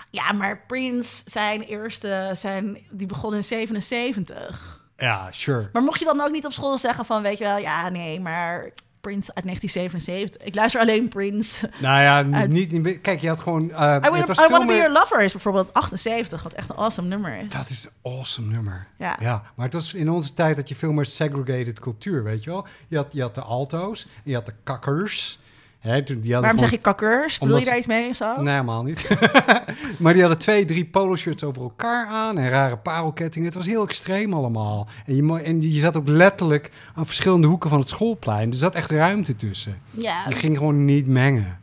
[0.09, 4.81] Ja, maar Prince, zijn eerste, zijn, die begon in 77.
[4.97, 5.69] Ja, sure.
[5.73, 8.19] Maar mocht je dan ook niet op school zeggen van, weet je wel, ja, nee,
[8.19, 8.69] maar
[9.01, 10.47] Prince uit 1977.
[10.47, 11.69] Ik luister alleen Prince.
[11.81, 13.71] Nou ja, Uit- niet, niet, kijk, je had gewoon...
[13.71, 16.75] eh, I, Wanna- was I Wanna Be Your Lover is bijvoorbeeld 78, wat echt een
[16.75, 17.49] awesome nummer is.
[17.49, 18.87] Dat is een awesome nummer.
[18.97, 19.17] Ja.
[19.19, 22.49] Ja, maar het was in onze tijd dat je veel meer segregated cultuur, weet je
[22.49, 22.67] wel?
[22.87, 25.39] Je had, je had de alto's, je had de kakkers.
[25.83, 27.37] Hè, toen- die Waarom zeg je kakkers?
[27.37, 28.41] Bedoel Omdat je daar iets mee of zo?
[28.41, 29.07] Nee, helemaal niet.
[29.99, 33.47] maar die hadden twee, drie polo-shirts over elkaar aan en rare parelkettingen.
[33.47, 34.87] Het was heel extreem allemaal.
[35.05, 38.51] En je, en je zat ook letterlijk aan verschillende hoeken van het schoolplein.
[38.51, 39.81] Er zat echt ruimte tussen.
[39.91, 41.59] Ja, Je ging gewoon niet mengen.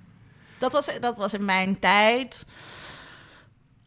[0.59, 2.45] dat was, dat was in mijn tijd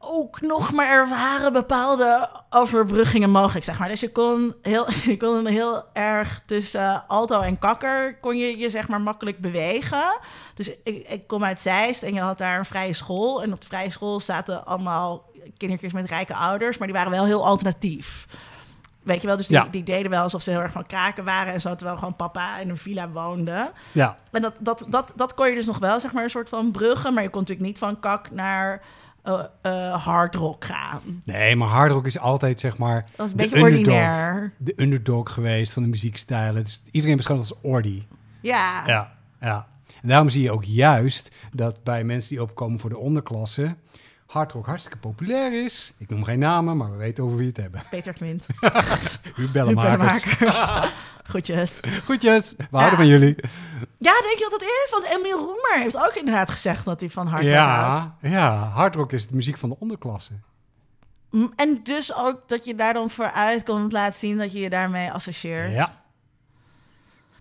[0.06, 3.90] ook nog, maar er waren bepaalde overbruggingen mogelijk, zeg maar.
[3.90, 8.70] Dus je kon heel, je kon heel erg tussen alto en kakker, kon je je
[8.70, 10.20] zeg maar makkelijk bewegen.
[10.56, 13.44] Dus ik, ik kom uit Zeist en je had daar een vrije school.
[13.44, 17.26] En op de vrije school zaten allemaal kindertjes met rijke ouders, maar die waren wel
[17.26, 18.26] heel alternatief.
[19.04, 19.68] Weet je wel, dus die, Ja.
[19.72, 22.58] die deden wel alsof ze heel erg van kraken waren en zo, terwijl gewoon papa
[22.58, 23.72] in een villa woonde.
[23.92, 26.50] Ja, En dat, dat, dat, dat kon je dus nog wel, zeg maar, een soort
[26.50, 27.14] van bruggen.
[27.14, 28.82] Maar je kon natuurlijk niet van kak naar
[29.24, 31.22] eh, hard rock gaan.
[31.26, 33.94] Nee, maar hardrock is altijd zeg maar Dat is een de beetje underdog.
[33.94, 34.54] ordinair.
[34.58, 36.56] de underdog geweest van de muziekstijlen.
[36.56, 38.04] Het is, iedereen beschouwt het als ordy.
[38.42, 38.84] Ja.
[38.88, 39.68] Ja, ja.
[40.02, 43.76] En daarom zie je ook juist dat bij mensen die opkomen voor de onderklasse...
[44.28, 45.94] hardrock hartstikke populair is.
[45.98, 47.84] Ik noem geen namen, maar we weten over wie het hebben.
[47.90, 48.46] Peter Quint.
[49.36, 50.24] Uw bellenmakers.
[51.30, 51.80] Goedjes.
[52.06, 52.78] Goedjes, we Ja.
[52.78, 53.36] houden van jullie.
[53.98, 54.90] Ja, denk je dat het is?
[54.92, 58.12] Want Emiel Roemer heeft ook inderdaad gezegd dat hij van hard rock houdt.
[58.22, 60.34] Ja, ja, hardrock is de muziek van de onderklasse.
[61.30, 64.70] Mm, En dus ook dat je daar dan vooruit komt laten zien dat je je
[64.70, 65.72] daarmee associeert.
[65.72, 65.90] Ja.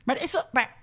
[0.05, 0.75] Maar, het is, wel- maar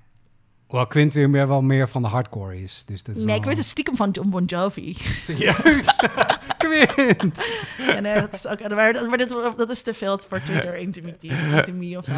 [0.70, 2.84] Hoewel Quint weer meer, wel meer van de hardcore is.
[2.86, 4.94] Dus dat is nee, ik wel- weet het stiekem van John Bon Jovi.
[5.26, 5.96] Serieus?
[6.58, 7.44] Quint!
[7.78, 10.76] ja, nee, dat is ook, maar, dat, maar dat, dat is te veel voor Twitter
[10.86, 12.14] intimie, intimie of zo.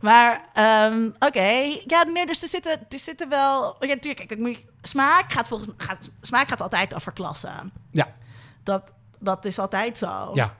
[0.00, 1.48] Maar ehm, oké,
[1.86, 3.76] ja, nee, dus er zitten, er zitten wel...
[3.80, 7.72] Ja, natuurlijk, kijk, je- smaak gaat volgens gaat, smaak gaat altijd over klassen.
[7.90, 8.12] Ja,
[8.62, 10.30] Dat, dat is altijd zo.
[10.34, 10.56] ja.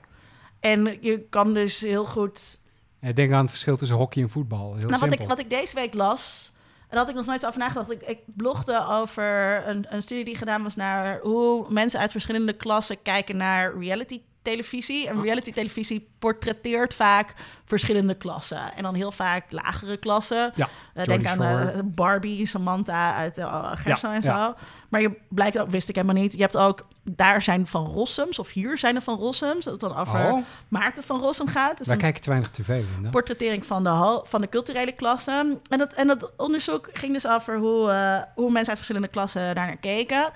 [0.59, 2.59] En je kan dus heel goed
[2.99, 4.75] Ja, Denk aan het verschil tussen hockey en voetbal.
[4.77, 6.51] Heel nou, wat, ik, wat ik deze week las,
[6.89, 7.91] daar had ik nog nooit over nagedacht.
[7.91, 12.53] Ik, ik blogde over een, een studie die gedaan was naar hoe mensen uit verschillende
[12.53, 15.07] klassen kijken naar reality televisie.
[15.07, 17.33] En reality televisie portretteert vaak
[17.65, 18.73] verschillende klassen.
[18.75, 20.51] En dan heel vaak lagere klassen.
[20.55, 21.71] Ja, Eh, denk aan Shore.
[21.71, 24.29] eh, Barbie, Samantha uit uh, Gerso Ja, en zo.
[24.29, 24.55] ja.
[24.89, 26.33] Maar je blijkt ook, wist ik helemaal niet.
[26.33, 29.63] Je hebt ook, daar zijn van Rossums, of hier zijn er van Rossums.
[29.63, 31.77] Dat het dan over Oh, Maarten van Rossum gaat.
[31.77, 33.09] Dus wij kijken te weinig tv, Linda.
[33.09, 35.57] portrettering van de, van de culturele klasse.
[35.69, 39.55] En dat, en dat onderzoek ging dus over hoe, eh, hoe mensen uit verschillende klassen
[39.55, 40.29] daar naar keken.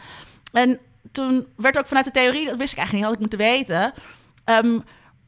[0.52, 0.80] En
[1.12, 3.94] toen werd ook vanuit de theorie, dat wist ik eigenlijk niet, had ik moeten weten.
[4.46, 4.80] ehm,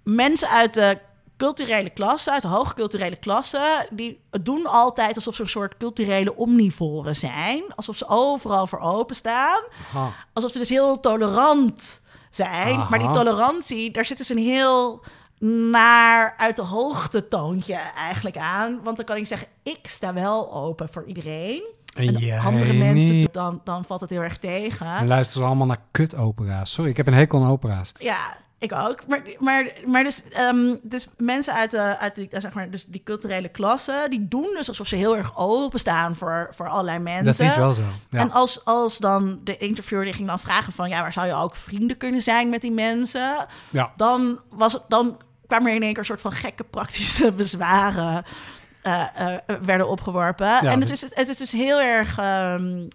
[0.04, 0.98] mensen uit de
[1.38, 6.36] culturele klasse, uit de hoge culturele klasse, die doen altijd alsof ze een soort culturele
[6.36, 7.64] omnivoren zijn.
[7.76, 9.62] Alsof ze overal voor openstaan
[9.94, 10.12] Aha.
[10.34, 12.76] alsof ze dus heel tolerant zijn.
[12.76, 12.90] Aha.
[12.90, 15.02] Maar die tolerantie, daar zit dus een heel
[15.70, 18.80] naar uit de hoogte toontje eigenlijk aan.
[18.84, 21.64] Want dan kan ik zeggen, ik sta wel open voor iedereen.
[21.94, 23.34] En andere mensen, niet.
[23.34, 24.88] dan, dan valt het heel erg tegen.
[24.88, 26.72] En luisteren ze allemaal naar kut-opera's.
[26.72, 27.94] Sorry, ik heb een hekel aan opera's.
[28.00, 29.08] Ja, ik ook.
[29.08, 33.02] Maar, maar, maar dus, ehm, dus mensen uit, de, uit die, zeg maar, dus die
[33.04, 37.26] culturele klasse, die doen dus alsof ze heel erg openstaan voor, voor allerlei mensen.
[37.26, 37.84] Dat is wel zo.
[38.10, 38.20] Ja.
[38.20, 40.90] En als, als dan de interviewer die ging dan vragen van...
[40.90, 43.46] ja, waar zou je ook vrienden kunnen zijn met die mensen?
[43.70, 43.94] ja.
[43.96, 48.24] Dan, was het, dan kwamen er in één keer een soort van gekke praktische bezwaren...
[48.84, 50.60] eh, eh, werden opgeworpen.
[50.60, 52.88] en het dus- is, het is dus heel erg ehm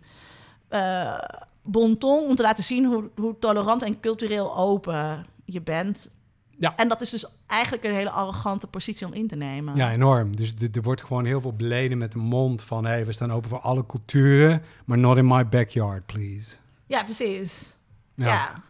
[0.68, 1.18] eh,
[1.62, 2.84] bon ton om te laten zien...
[2.84, 6.10] Hoe, hoe tolerant en cultureel open je bent.
[6.50, 6.76] Ja.
[6.76, 9.76] En dat is dus eigenlijk een hele arrogante positie om in te nemen.
[9.76, 10.36] Ja, enorm.
[10.36, 12.84] Dus er wordt gewoon heel veel beleden met de mond van...
[12.84, 16.56] hé, hey, we staan open voor alle culturen, maar not in my backyard, please.
[16.86, 17.76] Ja, precies.
[18.14, 18.26] Ja.
[18.26, 18.62] ja.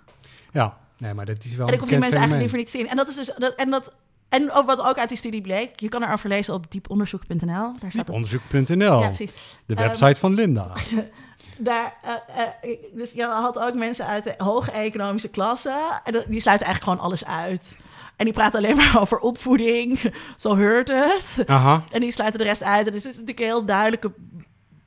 [0.52, 0.78] Ja.
[0.98, 2.88] Nee, maar dat is wel En ik hoef die mensen eigenlijk liever niet te zien.
[2.88, 3.32] En dat is dus.
[3.38, 3.94] Dat, en dat.
[4.28, 7.46] En ook wat ook uit die studie bleek, je kan erover lezen op dieponderzoek.nl.
[7.78, 8.10] Daar staat het.
[8.10, 9.28] Onderzoek.nl, Ja, de
[9.66, 10.72] Ehm, website van Linda.
[11.58, 16.00] Daar, eh, eh, dus je had ook mensen uit de hoge economische klasse.
[16.04, 17.76] En die sluiten eigenlijk gewoon alles uit.
[18.16, 20.12] En die praten alleen maar over opvoeding.
[20.36, 21.48] Zo heurt het.
[21.48, 21.84] Aha.
[21.90, 22.86] En die sluiten de rest uit.
[22.86, 24.12] En er is natuurlijk een heel duidelijke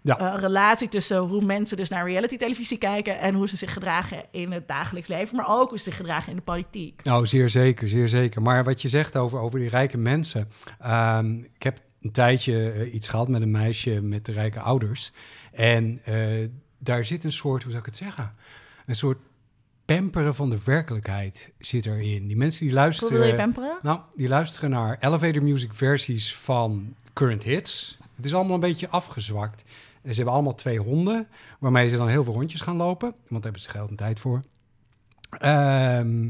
[0.03, 0.17] Ja.
[0.33, 3.19] eh, relatie tussen hoe mensen dus naar reality televisie kijken.
[3.19, 5.35] En hoe ze zich gedragen in het dagelijks leven.
[5.35, 7.03] Maar ook hoe ze zich gedragen in de politiek.
[7.03, 8.41] Nou, zeer zeker, zeer zeker.
[8.41, 10.49] Maar wat je zegt over, over die rijke mensen.
[10.79, 15.11] ehm, ik heb een tijdje eh, iets gehad met een meisje met de rijke ouders.
[15.51, 18.31] En eh, daar zit een soort, hoe zou ik het zeggen?
[18.85, 19.17] Een soort
[19.85, 22.27] pamperen van de werkelijkheid zit erin.
[22.27, 23.13] Die mensen die Hoe luisteren...
[23.17, 23.77] wil je pamperen?
[23.81, 27.97] Nou, die luisteren naar elevator music versies van current hits.
[28.15, 29.63] Het is allemaal een beetje afgezwakt.
[30.03, 31.27] En ze hebben allemaal twee honden,
[31.59, 33.09] waarmee ze dan heel veel rondjes gaan lopen.
[33.09, 34.39] Want daar hebben ze geld en tijd voor.
[35.29, 36.29] Ehm,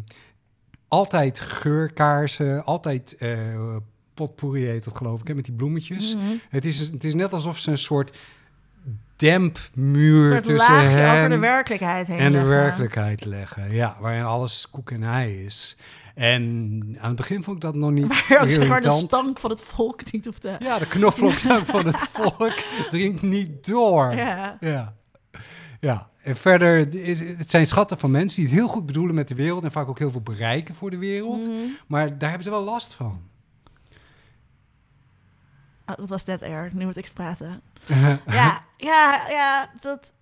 [0.87, 3.75] altijd geurkaarsen, altijd eh
[4.13, 6.15] potpourri heet dat geloof ik, hè, met die bloemetjes.
[6.15, 6.25] Mhm.
[6.49, 8.17] Het, is, het is net alsof ze een soort
[9.15, 13.73] dempmuur Een tussen hen over de werkelijkheid heen en de werkelijkheid leggen.
[13.73, 15.77] Ja, waarin alles koek en ei is.
[16.15, 19.39] En aan het begin vond ik dat nog niet Waar ook zeg maar de stank
[19.39, 20.55] van het volk niet hoeft te...
[20.59, 22.53] Ja, de knoflookstank van het volk
[22.89, 24.13] dringt niet door.
[24.15, 24.57] Ja.
[24.59, 24.93] Ja.
[25.79, 26.09] ja.
[26.23, 29.35] En verder, is, het zijn schatten van mensen die het heel goed bedoelen met de
[29.35, 29.63] wereld...
[29.63, 31.47] en vaak ook heel veel bereiken voor de wereld.
[31.47, 31.55] Mhm.
[31.87, 33.21] Maar daar hebben ze wel last van.
[35.85, 36.69] Oh, dat was dead air.
[36.73, 37.61] Nu moet ik praten.
[38.25, 39.69] ja, ja, ja.
[39.79, 40.13] Dat,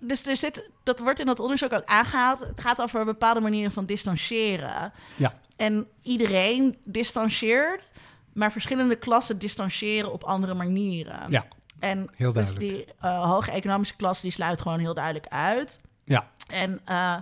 [0.00, 2.40] dus er zit, dat wordt in dat onderzoek ook aangehaald.
[2.40, 4.92] Het gaat over bepaalde manieren van distancieren.
[5.16, 5.34] Ja.
[5.56, 7.90] En iedereen distancieert,
[8.32, 11.20] maar verschillende klassen distancieren op andere manieren.
[11.28, 11.46] Ja,
[11.78, 15.80] En heel dus die eh, hoge economische klasse die sluit gewoon heel duidelijk uit.
[16.04, 16.28] Ja.
[16.46, 17.16] En eh,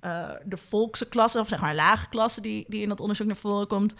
[0.00, 3.36] eh, de volkse klasse, of zeg maar lage klasse die, die in dat onderzoek naar
[3.36, 3.94] voren komt,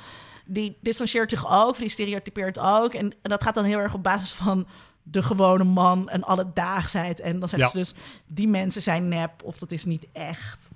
[0.44, 2.94] die distancieert zich ook, die stereotypeert ook.
[2.94, 4.66] En, en dat gaat dan heel erg op basis van
[5.10, 7.20] de gewone man en alledaagsheid.
[7.20, 7.72] En dan zeggen Ja.
[7.72, 10.68] ze dus, die mensen zijn nep of dat is niet echt.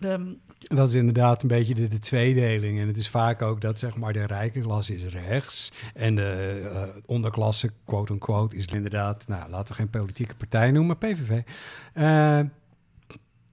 [0.00, 0.24] Ehm,
[0.58, 2.80] Dat is inderdaad een beetje de, de tweedeling.
[2.80, 5.72] En het is vaak ook dat zeg maar, de rijke klasse is rechts.
[5.94, 9.28] En de eh, onderklasse, quote-unquote, is inderdaad...
[9.28, 11.42] Nou, laten we geen politieke partij noemen, maar PVV.
[11.92, 12.38] Eh,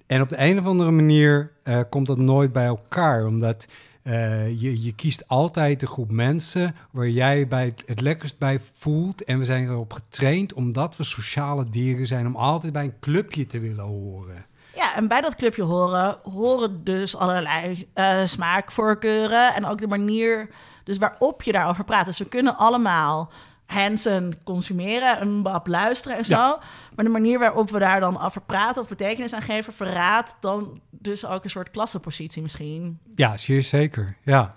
[0.06, 3.25] en op de een of andere manier eh, komt dat nooit bij elkaar.
[3.25, 3.67] Omdat
[4.03, 6.75] eh, je, je kiest altijd de groep mensen...
[6.91, 9.23] waar jij bij het, lekkerst bij voelt.
[9.23, 12.27] En we zijn erop getraind, omdat we sociale dieren zijn...
[12.27, 14.45] om altijd bij een clubje te willen horen.
[14.75, 20.49] Ja, en bij dat clubje horen, horen dus allerlei eh, smaakvoorkeuren en ook de manier
[20.83, 22.05] dus waarop je daarover praat.
[22.05, 23.31] Dus we kunnen allemaal
[23.73, 26.33] Hansen consumeren, een bab luisteren en zo.
[26.36, 26.59] Ja.
[26.95, 30.81] Maar de manier waarop we daar dan over praten of betekenis aan geven, verraadt dan
[30.89, 32.99] dus ook een soort klassenpositie misschien.
[33.15, 34.17] Ja, zeer zeker.
[34.23, 34.55] Ja.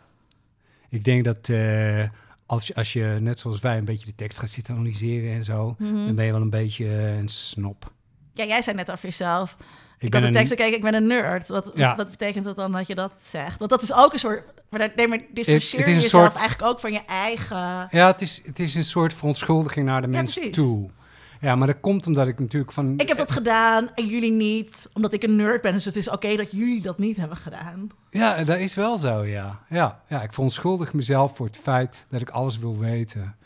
[0.88, 2.02] Ik denk dat eh,
[2.46, 5.44] als, je, als je, net zoals wij, een beetje de tekst gaat zitten analyseren en
[5.44, 6.07] zo, Mhm.
[6.07, 7.90] dan ben je wel een beetje eh, een snop.
[8.35, 9.57] Ja, jij zei net over jezelf.
[9.98, 11.48] Ik, Ik had de tekst gekeken, ik ben een nerd.
[11.48, 11.96] Wat, Ja.
[11.96, 13.59] wat betekent dat dan dat je dat zegt?
[13.59, 14.42] Want dat is ook een soort...
[14.70, 17.87] Maar daar nee, maar dissocieer het een jezelf soort- eigenlijk ook van je eigen...
[17.90, 20.90] Ja, het is, het is een soort verontschuldiging naar de Ja, mensen toe.
[21.40, 22.94] Ja, maar dat komt omdat ik natuurlijk van...
[22.96, 25.72] Ik heb dat gedaan en jullie niet, omdat ik een nerd ben.
[25.72, 27.88] Dus het is oké dat jullie dat niet hebben gedaan.
[28.11, 29.61] Ja, dat is wel zo, ja.
[29.68, 30.00] ja.
[30.09, 33.37] Ja, ik verontschuldig mezelf voor het feit dat ik alles wil weten.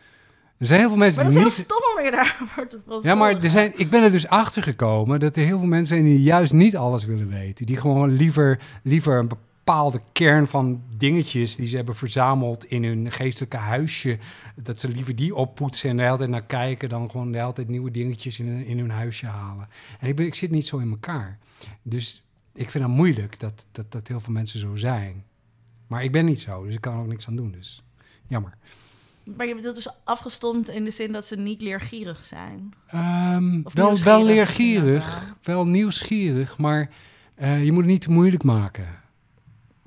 [0.59, 3.14] Er zijn heel veel mensen Maar dat is heel stom om je daarvoor te Ja,
[3.14, 6.09] maar er zijn, ik ben er dus achter gekomen dat er heel veel mensen zijn
[6.09, 7.66] die juist niet alles willen weten.
[7.66, 9.48] Die gewoon liever, liever een bepaalde
[10.12, 14.18] kern van dingetjes die ze hebben verzameld in hun geestelijke huisje.
[14.62, 17.53] Dat ze liever die oppoetsen en de hele tijd naar kijken dan gewoon de hele
[17.53, 19.68] tijd nieuwe dingetjes in, hun- in hun huisje halen.
[20.01, 21.38] En ik, ben, ik zit niet zo in elkaar.
[21.83, 22.23] Dus
[22.55, 25.25] ik vind het moeilijk dat, dat, dat heel veel mensen zo zijn.
[25.87, 27.51] Maar ik ben niet zo, dus ik kan er ook niks aan doen.
[27.51, 27.83] Dus
[28.27, 28.53] jammer.
[29.37, 32.75] Maar je bedoelt dus afgestomd in de zin dat ze niet leergierig zijn.
[32.87, 36.90] Ehm, Of wel, nieuwsgierig wel misschien leergierig, wel nieuwsgierig, maar
[37.35, 38.87] eh, je moet het niet te moeilijk maken.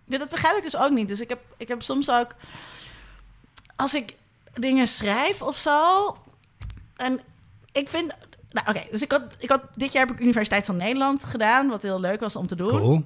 [0.06, 1.08] Ja, dat begrijp ik dus ook niet.
[1.08, 2.36] Dus ik heb, ik heb soms ook...
[3.76, 4.16] Als ik
[4.54, 6.18] dingen schrijf of zo...
[6.96, 7.20] En
[7.72, 8.14] ik vind...
[8.50, 8.84] Nou, oké.
[8.92, 9.62] dus ik had, ik had...
[9.76, 11.68] Dit jaar heb ik Universiteit van Nederland gedaan.
[11.68, 12.70] Wat heel leuk was om te doen.
[12.70, 13.04] Cool.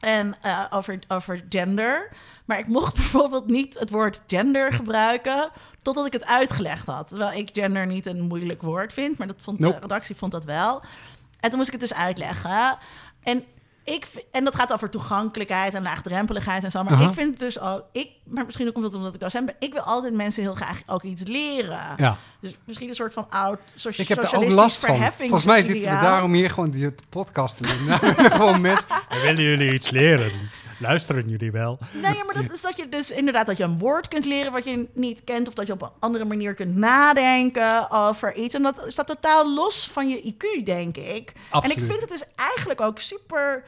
[0.00, 2.10] En eh, over, over gender.
[2.44, 5.50] Maar ik mocht bijvoorbeeld niet het woord gender gebruiken
[5.82, 7.08] totdat ik het uitgelegd had.
[7.08, 9.74] Terwijl ik gender niet een moeilijk woord vind, maar dat vond, Nope.
[9.74, 10.82] de redactie vond dat wel.
[11.40, 12.78] En toen moest ik het dus uitleggen.
[13.22, 13.44] En,
[13.88, 16.82] ik, en dat gaat over toegankelijkheid en laagdrempeligheid en zo.
[16.82, 17.08] Maar Aha.
[17.08, 17.84] ik vind het dus ook...
[17.92, 19.54] Ik, maar misschien ook omdat, omdat ik docent ben.
[19.58, 21.94] Ik wil altijd mensen heel graag ook iets leren.
[21.96, 25.12] Ja, Dus misschien een soort van oud socia- ik heb daar ook last van.
[25.12, 27.84] Volgens mij zitten we daarom hier gewoon die podcast te doen.
[27.86, 28.86] Nou, gewoon mensen.
[29.22, 30.32] Willen jullie iets leren?
[30.78, 31.78] Luisteren jullie wel?
[31.92, 34.64] Nee, maar dat is dat je dus inderdaad dat je een woord kunt leren wat
[34.64, 38.54] je niet kent, of dat je op een andere manier kunt nadenken over iets.
[38.54, 41.32] En dat staat totaal los van je IQ, denk ik.
[41.34, 41.76] En Absoluut.
[41.78, 43.64] ik vind het dus eigenlijk ook super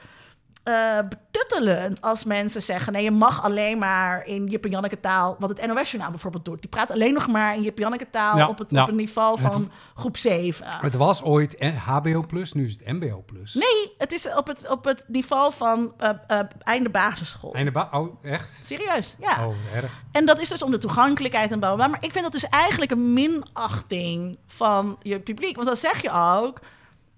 [0.63, 5.37] eh, betuttelend als mensen zeggen: nee, je mag alleen maar in Jip en Janneke taal,
[5.39, 6.61] wat het NOS-journaal bijvoorbeeld doet.
[6.61, 8.83] Die praat alleen nog maar in Jip en Janneke taal Ja, op, het, ja.
[8.83, 10.67] op een niveau Het- van groep 7.
[10.81, 13.25] Het was ooit HBO+, nu is het MBO+.
[13.55, 17.55] Nee, het is op het, op het niveau van eh, eh, einde basisschool.
[17.55, 18.59] Einde ba- oh, echt?
[18.61, 19.47] Serieus, ja.
[19.47, 19.93] Oh, erg.
[20.13, 21.77] En dat is dus om de toegankelijkheid en bla.
[21.77, 25.55] Maar ik vind dat dus eigenlijk een minachting van je publiek.
[25.55, 26.61] Want dan zeg je ook,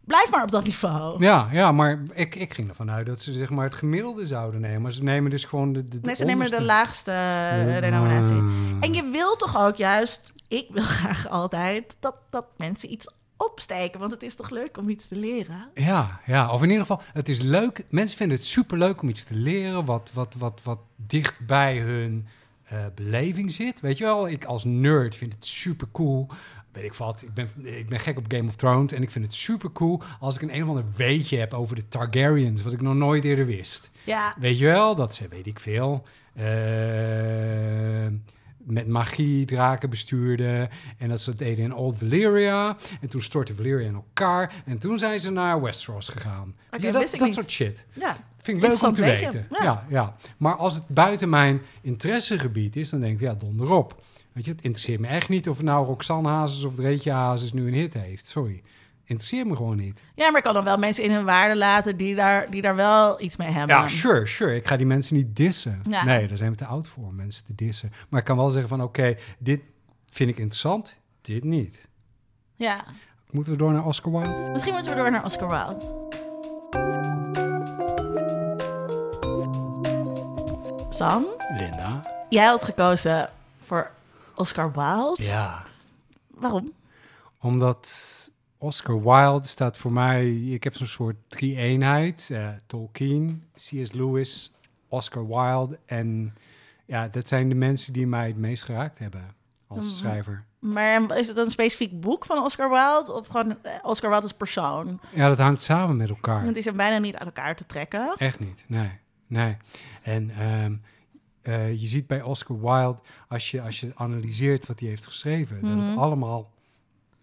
[0.04, 1.24] blijf maar op dat niveau.
[1.24, 4.60] Ja, ja maar ik, ik ging ervan uit dat ze zeg maar, het gemiddelde zouden
[4.60, 4.82] nemen.
[4.82, 8.36] Maar ze nemen dus gewoon de, de, de Nee, ze nemen de laagste eh, denominatie.
[8.36, 8.42] Ah.
[8.80, 14.00] En je wil toch ook juist, ik wil graag altijd, dat, dat mensen iets opsteken.
[14.00, 15.68] Want het is toch leuk om iets te leren?
[15.74, 17.84] Ja, ja, of in ieder geval, het is leuk.
[17.88, 22.26] Mensen vinden het superleuk om iets te leren wat, wat, wat, wat dicht bij hun
[22.62, 23.80] eh, beleving zit.
[23.80, 26.28] Weet je wel, ik als nerd vind het super cool.
[26.72, 29.24] Weet ik wat, ik ben, ik ben gek op Game of Thrones en ik vind
[29.24, 32.72] het super cool als ik een een of ander weetje heb over de Targaryens, wat
[32.72, 33.90] ik nog nooit eerder wist.
[34.04, 36.04] Ja, Weet je wel, dat ze, weet ik veel,
[36.34, 38.06] eh,
[38.64, 40.68] met magie draken bestuurden.
[40.98, 42.76] En dat ze het deden in Old Valyria.
[43.00, 44.52] En toen stortte Valyria in elkaar.
[44.64, 46.54] En toen zijn ze naar Westeros gegaan.
[46.72, 47.84] Oké, ja, dat dat soort shit.
[47.92, 48.16] ja.
[48.42, 49.46] Vind ik leuk om te weten.
[49.50, 49.64] ja.
[49.64, 49.84] Ja.
[49.88, 54.02] Ja, Maar als het buiten mijn interessegebied is, dan denk ik, ja, donder op.
[54.32, 57.66] Weet je, het interesseert me echt niet of nou Roxanne Hazes of Dreetje Hazes nu
[57.66, 58.26] een hit heeft.
[58.26, 58.62] Sorry.
[59.04, 60.02] Interesseert me gewoon niet.
[60.14, 62.76] ja, maar ik kan dan wel mensen in hun waarde laten die daar, die daar
[62.76, 63.76] wel iets mee hebben.
[63.76, 64.54] Ja, sure, sure.
[64.54, 65.82] Ik ga die mensen niet dissen.
[65.88, 66.04] Ja.
[66.04, 67.92] Nee, daar zijn we te oud voor om mensen te dissen.
[68.08, 69.60] Maar ik kan wel zeggen van, oké, dit
[70.08, 71.88] vind ik interessant, dit niet.
[72.56, 72.84] Ja.
[73.30, 74.50] Moeten we door naar Oscar Wilde?
[74.52, 76.10] Misschien moeten we door naar Oscar Wilde.
[80.90, 81.24] Sam,
[81.58, 82.00] Linda?
[82.28, 83.28] jij had gekozen
[83.66, 83.90] voor
[84.34, 85.22] Oscar Wilde.
[85.22, 85.64] Ja.
[86.30, 86.72] Waarom?
[87.40, 87.90] Omdat
[88.58, 90.30] Oscar Wilde staat voor mij...
[90.34, 92.28] Ik heb zo'n soort drie-eenheid.
[92.32, 93.92] eh, Tolkien, C.S.
[93.92, 94.52] Lewis,
[94.88, 95.78] Oscar Wilde.
[95.86, 96.34] En
[96.86, 99.34] ja, dat zijn de mensen die mij het meest geraakt hebben
[99.66, 99.94] als Mhm.
[99.94, 100.44] schrijver.
[100.58, 104.34] Maar is het een specifiek boek van Oscar Wilde of gewoon eh, Oscar Wilde als
[104.36, 105.00] persoon?
[105.14, 106.42] Ja, dat hangt samen met elkaar.
[106.42, 108.14] Want die zijn bijna niet uit elkaar te trekken.
[108.16, 108.90] Echt niet, nee.
[109.26, 109.56] nee.
[110.02, 110.74] En ehm,
[111.42, 115.60] eh, je ziet bij Oscar Wilde, als je, als je analyseert wat hij heeft geschreven,
[115.60, 115.88] dat Mhm.
[115.88, 116.50] het allemaal,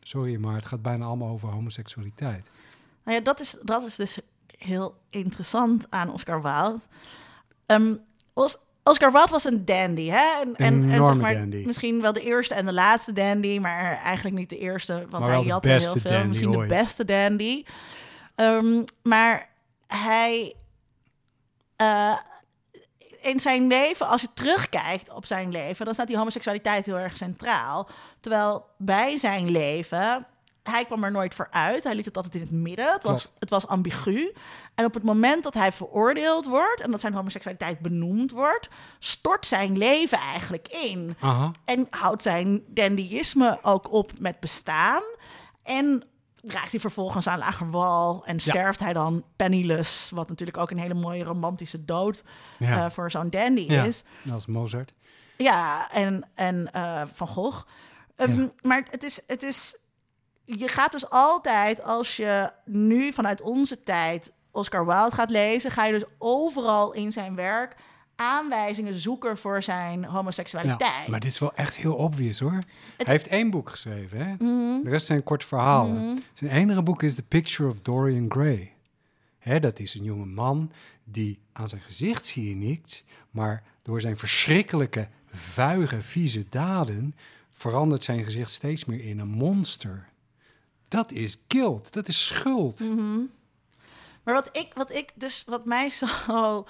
[0.01, 2.49] sorry, maar het gaat bijna allemaal over homoseksualiteit.
[3.03, 4.19] Nou ja, dat is, dat is dus
[4.57, 6.79] heel interessant aan Oscar Wilde.
[7.65, 7.93] Ehm,
[8.33, 10.41] Os- Oscar Wilde was een dandy, hè?
[10.43, 11.63] En, en, zeg maar, dandy.
[11.65, 15.43] misschien wel de eerste en de laatste dandy, maar eigenlijk niet de eerste, want hij
[15.43, 16.11] jatte heel veel.
[16.11, 16.69] dandy misschien ooit.
[16.69, 17.63] de beste dandy.
[18.35, 19.49] Ehm, maar
[19.87, 20.55] hij...
[21.75, 22.17] eh,
[23.21, 27.17] in zijn leven, als je terugkijkt op zijn leven, dan staat die homoseksualiteit heel erg
[27.17, 27.89] centraal.
[28.19, 30.27] Terwijl bij zijn leven,
[30.63, 31.83] hij kwam er nooit voor uit.
[31.83, 32.91] Hij liet het altijd in het midden.
[32.91, 34.33] Het was, het was ambigu.
[34.75, 39.45] En op het moment dat hij veroordeeld wordt en dat zijn homoseksualiteit benoemd wordt, stort
[39.45, 41.15] zijn leven eigenlijk in.
[41.19, 41.51] Aha.
[41.65, 45.03] En houdt zijn dandyisme ook op met bestaan.
[45.63, 46.03] En
[46.43, 50.09] raakt hij vervolgens aan lager wal en sterft hij dan penniless.
[50.09, 52.23] Wat natuurlijk ook een hele mooie romantische dood
[52.57, 53.83] Ja, eh, voor zo'n dandy Ja.
[53.83, 54.03] is.
[54.23, 54.93] dat is Mozart.
[55.37, 57.65] Ja, en, en eh, Van Gogh.
[58.15, 58.49] Ehm, Ja.
[58.61, 59.77] Maar het is, het is...
[60.45, 65.71] Je gaat dus altijd, als je nu vanuit onze tijd Oscar Wilde gaat lezen...
[65.71, 67.75] ga je dus overal in zijn werk
[68.19, 71.05] aanwijzingen zoeken voor zijn homoseksualiteit.
[71.05, 72.57] Ja, maar dit is wel echt heel obvious hoor.
[72.97, 74.33] Hij heeft één boek geschreven, hè?
[74.33, 74.83] Mhm.
[74.83, 76.05] De rest zijn korte verhalen.
[76.05, 76.17] Mhm.
[76.33, 78.73] Zijn enige boek is The Picture of Dorian Gray.
[79.39, 80.71] Hè, dat is een jonge man
[81.03, 87.15] die aan zijn gezicht zie je niets, maar door zijn verschrikkelijke, vuige, vieze daden
[87.53, 90.09] verandert zijn gezicht steeds meer in een monster.
[90.87, 92.79] Dat is guilt, dat is schuld.
[92.79, 93.19] Mhm.
[94.23, 95.89] Maar wat ik, wat ik dus, wat mij
[96.27, 96.65] zo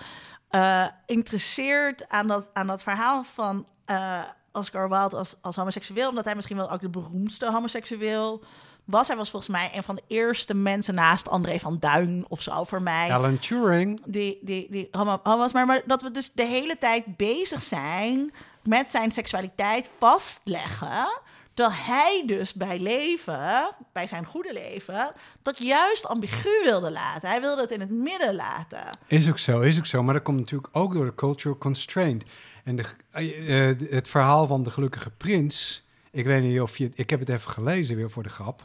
[0.50, 4.22] eh, interesseert aan dat, aan dat verhaal van eh,
[4.52, 8.44] Oscar Wilde als, als homoseksueel, omdat hij misschien wel ook de beroemdste homoseksueel
[8.86, 9.08] was.
[9.08, 12.64] Hij was volgens mij een van de eerste mensen naast André van Duin of zo
[12.64, 13.14] voor mij.
[13.14, 15.54] Alan Turing, Die, die, die homo was.
[15.54, 18.34] Maar, maar dat we dus de hele tijd bezig zijn
[18.64, 21.22] met zijn seksualiteit vastleggen.
[21.60, 27.30] Terwijl hij dus bij leven, bij zijn goede leven, dat juist ambigu wilde laten.
[27.30, 28.98] Hij wilde het in het midden laten.
[29.08, 32.24] is ook zo, is ook zo, maar dat komt natuurlijk ook door de cultural constraint.
[32.64, 36.92] En de, eh, eh, het verhaal van de gelukkige prins, ik weet niet of je,
[36.94, 38.62] ik heb het even gelezen weer voor de grap.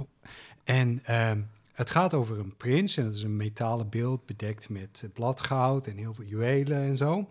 [0.64, 1.40] En ehm,
[1.72, 5.86] het gaat over een prins en dat is een metalen beeld bedekt met eh, bladgoud
[5.86, 7.28] en heel veel juwelen en zo.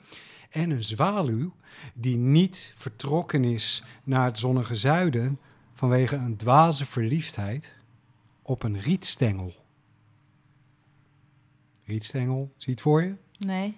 [0.50, 1.54] En een zwaluw
[1.94, 5.40] die niet vertrokken is naar het zonnige zuiden
[5.84, 7.72] vanwege een dwaze verliefdheid
[8.42, 9.54] op een rietstengel.
[11.86, 13.16] Rietstengel, zie je het voor je?
[13.38, 13.78] Nee.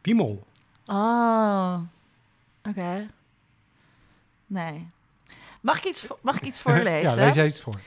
[0.00, 0.46] Piemel.
[0.86, 1.78] Oh,
[2.68, 3.06] oké.
[4.46, 4.86] Nee.
[5.60, 7.10] Mag ik iets, mag ik iets voorlezen?
[7.10, 7.80] ja, lees jij iets voor.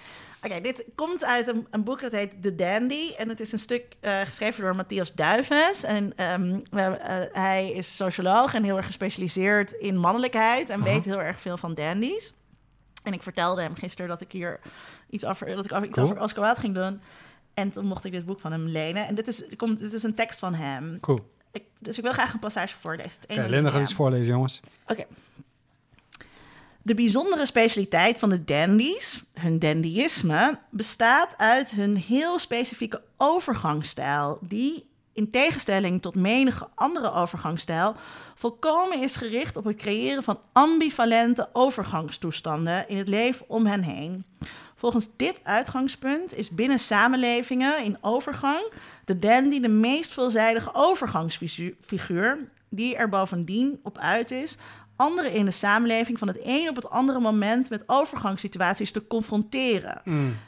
[0.43, 3.11] Oké, dit komt uit een, een boek dat heet The Dandy.
[3.17, 5.83] En het is een stuk eh, geschreven door Matthias Duives.
[5.83, 10.69] En ehm, eh, hij is socioloog en heel erg gespecialiseerd in mannelijkheid.
[10.69, 10.91] En Aha.
[10.91, 12.33] weet heel erg veel van dandies.
[13.03, 14.59] En ik vertelde hem gisteren dat ik hier
[15.09, 16.05] iets over, dat ik iets Cool.
[16.07, 17.01] over Oscar ging doen.
[17.53, 19.07] En toen mocht ik dit boek van hem lenen.
[19.07, 20.99] En dit is, komt, dit is een tekst van hem.
[20.99, 21.19] Cool.
[21.51, 23.21] Ik, dus ik wil graag een passage voorlezen.
[23.29, 24.61] Oké, Linda gaat iets voorlezen, jongens.
[24.87, 25.05] Oké.
[26.83, 34.89] De bijzondere specialiteit van de dandies, hun dandyisme, bestaat uit hun heel specifieke overgangsstijl, die
[35.13, 37.95] in tegenstelling tot menige andere overgangsstijl
[38.35, 44.25] volkomen is gericht op het creëren van ambivalente overgangstoestanden in het leven om hen heen.
[44.75, 48.71] Volgens dit uitgangspunt is binnen samenlevingen in overgang
[49.05, 52.37] de dandy de meest veelzijdige overgangsfiguur,
[52.69, 54.57] die er bovendien op uit is
[55.01, 60.01] anderen in de samenleving van het een op het andere moment met overgangssituaties te confronteren.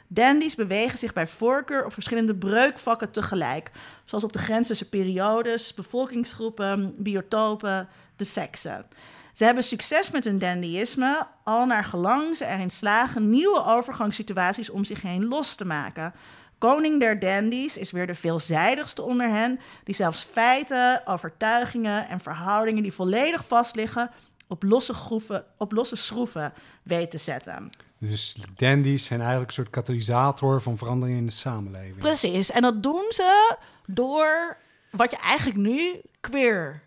[0.08, 3.70] Dandies bewegen zich bij voorkeur op verschillende breukvakken tegelijk,
[4.04, 8.86] zoals op de grens tussen periodes, bevolkingsgroepen, biotopen, de seksen.
[9.32, 14.84] Ze hebben succes met hun dandyisme, al naar gelang ze erin slagen nieuwe overgangssituaties om
[14.84, 16.14] zich heen los te maken.
[16.58, 22.82] Koning der dandies is weer de veelzijdigste onder hen, die zelfs feiten, overtuigingen en verhoudingen
[22.82, 24.10] die volledig vastliggen
[24.48, 27.70] op losse, groeven, op losse schroeven weet te zetten.
[27.98, 31.96] Dus dandies zijn eigenlijk een soort katalysator van verandering in de samenleving.
[31.98, 34.56] Precies, en dat doen ze door
[34.90, 36.82] wat je eigenlijk nu queer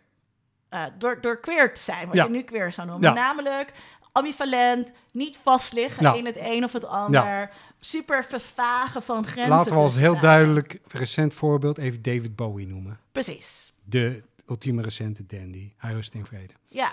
[0.70, 2.24] eh, door, door queer te zijn, wat Ja.
[2.24, 3.10] je nu queer zou noemen.
[3.10, 3.16] Ja.
[3.16, 3.74] Namelijk
[4.12, 6.14] ambivalent, niet vastliggen Ja.
[6.14, 7.50] in het een of het ander.
[7.80, 9.50] Super vervagen van grenzen.
[9.56, 10.22] Laten we als heel zijn.
[10.22, 13.00] duidelijk recent voorbeeld even David Bowie noemen.
[13.12, 13.74] Precies.
[13.84, 15.72] De ultieme recente dandy.
[15.78, 16.54] Hij rust in vrede.
[16.68, 16.92] Ja,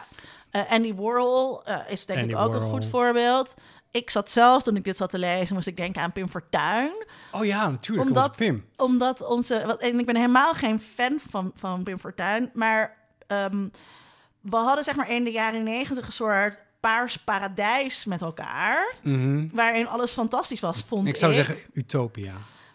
[0.55, 3.55] Eh, Andy Warhol eh, is denk Andy ik ook een goed voorbeeld.
[3.91, 7.05] Ik zat zelf, toen ik dit zat te lezen, moest ik denken aan Pim Fortuyn.
[7.33, 8.09] Oh ja, natuurlijk.
[8.09, 8.37] Omdat- Omdat...
[8.37, 8.65] Pim.
[8.77, 9.63] Omdat onze...
[9.67, 12.51] wat- En ik ben helemaal geen fan van, van Pim Fortuyn.
[12.53, 12.97] Maar
[13.27, 13.67] ehm,
[14.41, 18.95] we hadden zeg maar in de jaren negentig een soort paars paradijs met elkaar.
[19.03, 19.47] Mhm.
[19.53, 21.13] Waarin alles fantastisch was, vond ik.
[21.13, 22.33] Ik zou zeggen Utopia.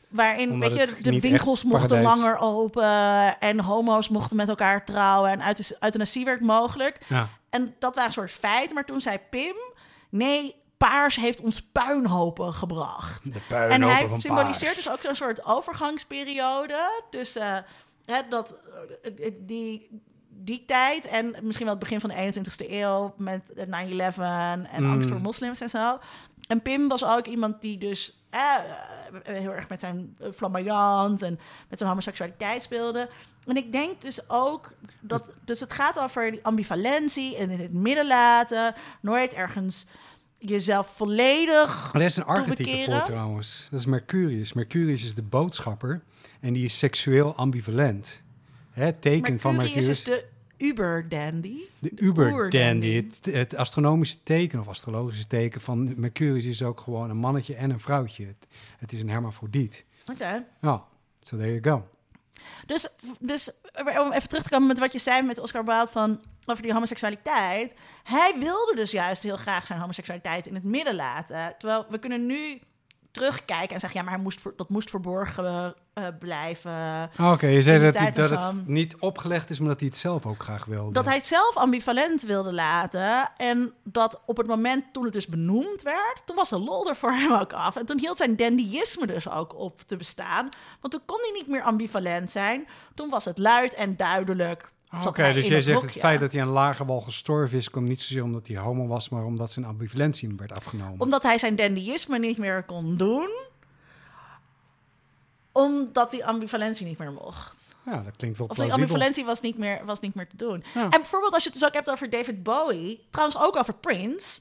[0.08, 3.40] Waarin, Omdat weet je, de winkels mochten paradijs- langer open.
[3.40, 5.32] En homo's mochten met elkaar trouwen.
[5.32, 6.98] En euth- euthanasie werd mogelijk.
[7.08, 7.30] Ja.
[7.50, 8.76] En dat waren een soort feiten.
[8.76, 9.56] Maar toen zei Pim...
[10.10, 13.24] Nee, paars heeft ons puinhopen gebracht.
[13.24, 14.76] De En puinhopen hij van symboliseert Paars.
[14.84, 17.66] dus ook zo'n soort overgangsperiode tussen
[18.06, 18.60] hè, dat,
[19.02, 23.52] eh, eh, die, die tijd en misschien wel het begin van de 21ste eeuw met
[23.56, 24.18] het 9-11
[24.72, 24.91] en Mm.
[24.91, 26.00] angst voor moslims en zo.
[26.47, 28.56] En Pim was ook iemand die dus eh,
[29.24, 33.10] eh, heel erg met zijn eh, flamboyant en met zijn homoseksualiteit speelde.
[33.46, 37.74] En ik denk dus ook dat, dus het gaat over die ambivalentie en in het
[37.74, 39.86] midden laten, nooit ergens
[40.38, 43.68] jezelf volledig Maar er is een archetype voor trouwens.
[43.72, 44.54] Dat is Mercurius.
[44.54, 46.02] Mercurius is de boodschapper
[46.40, 48.24] en die is seksueel ambivalent.
[48.72, 50.00] Hè, het teken van Mercurius Mercurius.
[50.00, 51.57] is de uber-dandy.
[51.80, 52.93] De de uber dandy.
[52.93, 57.70] Het, het astronomische teken of astrologische teken van Mercurius is ook gewoon een mannetje en
[57.70, 58.26] een vrouwtje.
[58.26, 58.47] Het,
[58.78, 59.86] het is een hermafrodiet.
[60.12, 60.45] Oké.
[60.62, 60.86] Ja,
[61.22, 61.88] so there you go.
[62.66, 62.88] Dus,
[63.20, 63.51] dus
[63.99, 66.74] om even terug te komen met wat je zei met Oscar Wilde van, over die
[66.74, 67.74] homoseksualiteit.
[68.03, 71.55] Hij wilde dus juist heel graag zijn homoseksualiteit in het midden laten.
[71.57, 72.60] Terwijl we kunnen nu
[73.20, 73.99] terugkijken en zeggen...
[73.99, 77.09] ja, maar hij moest voor, dat moest verborgen eh, blijven.
[77.20, 80.26] Oké, je zei dat, hij, dat het niet opgelegd is, maar dat hij het zelf
[80.26, 80.93] ook graag wilde.
[80.93, 83.32] Dat hij het zelf ambivalent wilde laten.
[83.38, 86.22] En dat op het moment toen het dus benoemd werd...
[86.26, 87.76] toen was de lol er voor hem ook af.
[87.76, 90.49] En toen hield zijn dandyisme dus ook op te bestaan.
[90.82, 92.67] Want toen kon hij niet meer ambivalent zijn.
[92.95, 94.72] Toen was het luid en duidelijk.
[95.06, 98.02] Oké, dus jij zegt het feit dat hij aan lage wal gestorven is, komt niet
[98.02, 101.00] zozeer omdat hij homo was, maar omdat zijn ambivalentie hem werd afgenomen.
[101.00, 103.30] Omdat hij zijn dandyisme niet meer kon doen.
[105.52, 107.76] Omdat die ambivalentie niet meer mocht.
[107.86, 110.64] Ja, dat klinkt wel Of die ambivalentie was niet meer, was niet meer te doen.
[110.74, 110.84] Ja.
[110.84, 113.06] En bijvoorbeeld als je het dus ook hebt over David Bowie.
[113.10, 114.40] Trouwens ook over Prince.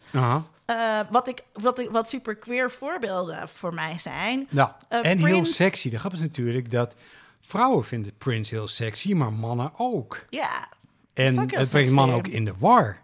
[0.65, 4.47] Eh, wat, ik, wat, ik, wat super queer voorbeelden voor mij zijn.
[4.51, 5.91] Ja, Eh, en heel sexy.
[5.91, 6.95] De grap is natuurlijk dat
[7.49, 10.25] vrouwen vinden Prince heel sexy, maar mannen ook.
[10.31, 10.69] Ja,
[11.15, 13.01] En ook het brengt mannen ook in de war.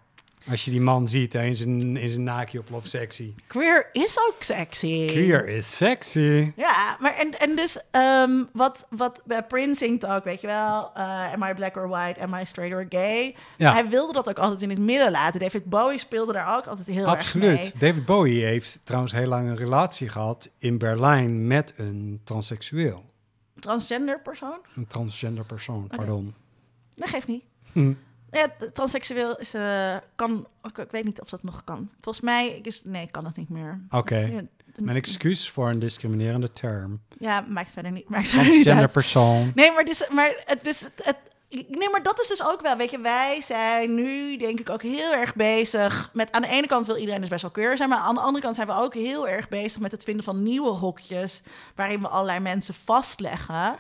[0.50, 3.34] Als je die man ziet in zijn, in zijn naakje op Love Sexy.
[3.46, 5.06] queer is ook sexy.
[5.06, 6.52] Queer is sexy.
[6.56, 10.90] Ja, maar en, en dus ehm, wat, wat bij Prince zingt ook, weet je wel,
[10.94, 13.34] eh, am I black or white, am I straight or gay?
[13.56, 13.72] Ja.
[13.72, 15.40] Hij wilde dat ook altijd in het midden laten.
[15.40, 17.60] David Bowie speelde daar ook altijd heel erg Absoluut.
[17.60, 17.72] mee.
[17.78, 23.12] David Bowie heeft trouwens heel lang een relatie gehad in Berlijn met een transseksueel.
[23.60, 24.58] Transgender persoon?
[24.74, 26.34] Een transgender persoon, pardon.
[26.94, 27.44] Dat geeft niet.
[27.72, 27.92] Hm.
[28.30, 31.90] Ja, transseksueel is, eh, kan, ik, ik weet niet of dat nog kan.
[32.00, 33.80] Volgens mij is, nee, kan dat niet meer.
[33.90, 34.16] Oké.
[34.18, 34.40] Ja,
[34.76, 37.00] Mijn excuus voor een discriminerende term.
[37.18, 39.52] ja, maakt verder niet, maakt verder Transgender persoon.
[39.54, 41.32] Nee, maar, dus, maar, het- dus het, het-
[41.68, 44.82] nee, maar dat is dus ook wel, weet je, wij zijn nu denk ik ook
[44.82, 47.88] heel erg bezig met, aan de ene kant wil iedereen dus best wel queer zijn,
[47.88, 50.42] maar aan de andere kant zijn we ook heel erg bezig met het vinden van
[50.42, 51.42] nieuwe hokjes
[51.74, 53.76] waarin we allerlei mensen vastleggen.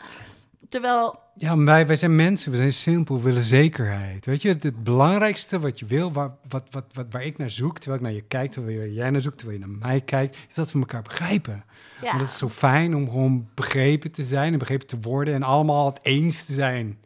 [0.68, 4.26] Terwijl, Ja, wij, wij zijn mensen, we zijn simpel, we willen zekerheid.
[4.26, 7.50] Weet je, het, het belangrijkste wat je wil, waar, wat, wat, wat, waar ik naar
[7.50, 10.36] zoek, terwijl ik naar je kijk, terwijl jij naar zoekt, terwijl je naar mij kijkt,
[10.48, 11.64] is dat we elkaar begrijpen.
[12.00, 15.34] ja, Want het is zo fijn om gewoon begrepen te zijn en begrepen te worden
[15.34, 16.98] en allemaal het eens te zijn.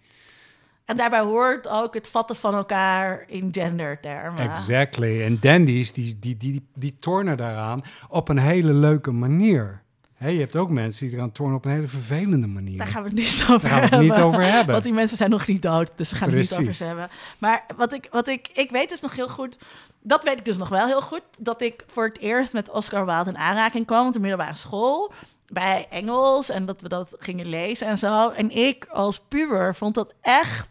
[0.88, 4.50] En daarbij hoort ook het vatten van elkaar in gendertermen.
[4.50, 5.22] Exactly.
[5.22, 9.82] En dandies, die, die, die, die, tornen daaraan op een hele leuke manier.
[10.14, 12.78] Hè, je hebt ook mensen die eraan tornen op een hele vervelende manier.
[12.78, 14.72] Daar gaan we het niet over Daar gaan we het niet over hebben.
[14.72, 16.68] Want die mensen zijn nog niet dood, dus we gaan het niet Precies.
[16.68, 17.08] over hebben.
[17.38, 19.58] Maar wat ik, wat ik, ik weet dus nog heel goed,
[20.02, 23.06] dat weet ik dus nog wel heel goed, dat ik voor het eerst met Oscar
[23.06, 25.12] Wilde in aanraking kwam op de middelbare school
[25.48, 28.28] bij Engels en dat we dat gingen lezen en zo.
[28.30, 30.68] En ik als puber vond dat echt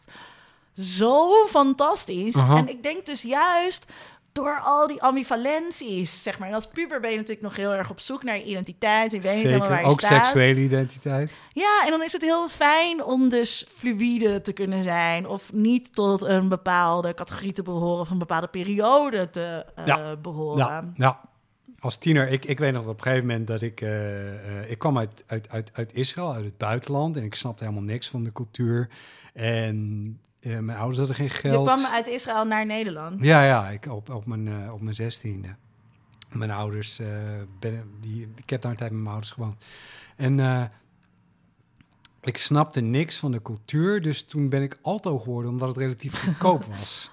[0.76, 2.36] zo fantastisch.
[2.38, 2.56] Aha.
[2.58, 3.86] En ik denk dus juist
[4.32, 6.48] door al die ambivalenties, zeg maar.
[6.48, 9.12] En als puber ben je natuurlijk nog heel erg op zoek naar je identiteit.
[9.12, 10.24] Je weet niet helemaal waar Zeker, je ook staat.
[10.26, 11.36] seksuele identiteit.
[11.54, 15.28] Ja, en dan is het heel fijn om dus fluïde te kunnen zijn.
[15.28, 20.16] Of niet tot een bepaalde categorie te behoren of een bepaalde periode te eh, Ja.
[20.16, 20.58] behoren.
[20.58, 21.22] Ja, ja.
[21.80, 23.82] Als tiener, ik, ik weet nog op een gegeven moment dat ik...
[23.82, 27.16] eh, eh, ik kwam uit, uit, uit, uit Israël, uit het buitenland.
[27.18, 28.90] En ik snapte helemaal niks van de cultuur.
[29.34, 31.66] En Eh, mijn ouders hadden geen Je geld.
[31.66, 33.24] kwam uit Israël naar Nederland.
[33.24, 35.56] Ja, ja, ik, op, op, mijn, op mijn zestiende.
[36.32, 37.02] Mijn ouders,
[37.60, 39.64] ben, die, ik heb daar een tijd met mijn ouders gewoond.
[40.16, 40.40] En
[42.22, 46.24] ik snapte niks van de cultuur, dus toen ben ik alto geworden, omdat het relatief
[46.24, 47.12] goedkoop was.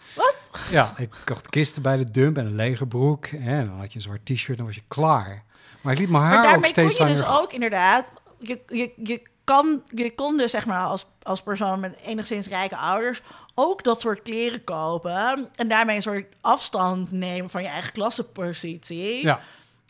[0.70, 3.26] Ja, ik kocht kisten bij de dump en een legerbroek.
[3.26, 5.44] En dan had je een zwart t-shirt, dan was je klaar.
[5.80, 8.10] Maar ik liet mijn haar Maar ook daarmee kon steeds je dus ook inderdaad...
[8.38, 12.76] Je, je, je, kan, je kon dus zeg maar als, als persoon met enigszins rijke
[12.76, 13.22] ouders...
[13.54, 15.48] ook dat soort kleren kopen.
[15.54, 19.22] En daarmee een soort afstand nemen van je eigen klassenpositie.
[19.22, 19.40] Ja,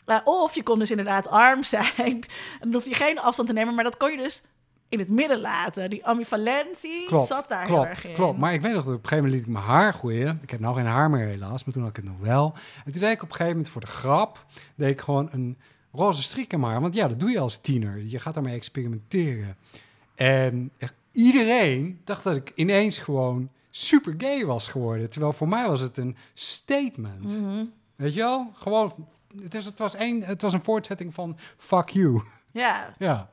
[0.05, 1.93] Uh, of je kon dus inderdaad arm zijn.
[1.97, 3.75] En dan hoef je geen afstand te nemen.
[3.75, 4.41] Maar dat kon je dus
[4.99, 5.89] in het midden laten.
[5.89, 8.13] Die ambivalentie klopt, zat daar klopt, heel erg in.
[8.13, 10.39] Klopt, maar ik weet nog dat op een gegeven moment liet ik mijn haar groeien.
[10.41, 12.53] Ik heb nou geen haar meer helaas, maar toen had ik het nog wel.
[12.85, 15.57] En toen deed ik op een gegeven moment voor de grap, deed ik gewoon een
[15.91, 16.81] roze strik haar.
[16.81, 18.03] Want ja, dat doe je als tiener.
[18.05, 19.57] Je gaat daarmee experimenteren.
[20.15, 20.71] En
[21.11, 25.09] iedereen dacht dat ik ineens gewoon super gay was geworden.
[25.09, 27.41] Terwijl voor mij was het een statement.
[27.41, 27.65] Mhm.
[27.95, 28.51] Weet je wel?
[28.55, 29.07] Gewoon,
[29.41, 32.21] het, is, het, was een, het was een voortzetting van fuck you.
[32.51, 33.29] Ja, ja.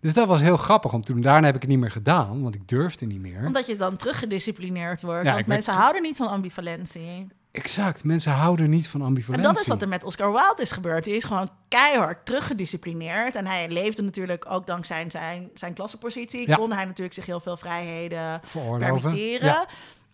[0.00, 1.20] Dus dat was heel grappig om toen.
[1.20, 3.46] Daarna heb ik het niet meer gedaan, want ik durfde niet meer.
[3.46, 5.18] omdat je dan teruggedisciplineerd wordt.
[5.18, 7.28] Ja, want werd mensen houden niet van ambivalentie.
[7.52, 9.52] Exact, mensen houden niet van En ambivalentie.
[9.52, 11.04] dat is wat er met Oscar Wilde is gebeurd.
[11.04, 13.34] Hij is gewoon keihard teruggedisciplineerd.
[13.34, 16.48] En hij leefde natuurlijk ook dankzij zijn, zijn klassenpositie.
[16.48, 16.56] Ja.
[16.56, 19.10] Kon hij natuurlijk zich heel veel vrijheden Veroorloven.
[19.10, 19.48] permitteren.
[19.48, 19.66] Ja.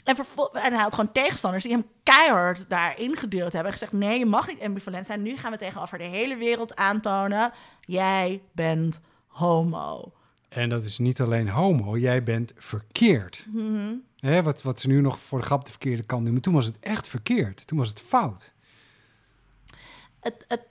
[0.04, 0.16] En,
[0.52, 3.72] en hij had gewoon tegenstanders die hem keihard daarin gedeeld hebben.
[3.72, 5.22] En gezegd, nee, je mag niet ambivalent zijn.
[5.22, 7.52] Nu gaan we tegenover de hele wereld aantonen...
[7.80, 9.00] jij bent
[9.36, 10.12] homo.
[10.48, 13.46] En dat is niet alleen homo, jij bent verkeerd.
[14.16, 16.30] Hè, wat, wat ze nu nog voor de grap de verkeerde kant.
[16.30, 17.66] Maar toen was het echt verkeerd.
[17.66, 18.54] Toen was het fout.
[20.20, 20.62] het, het,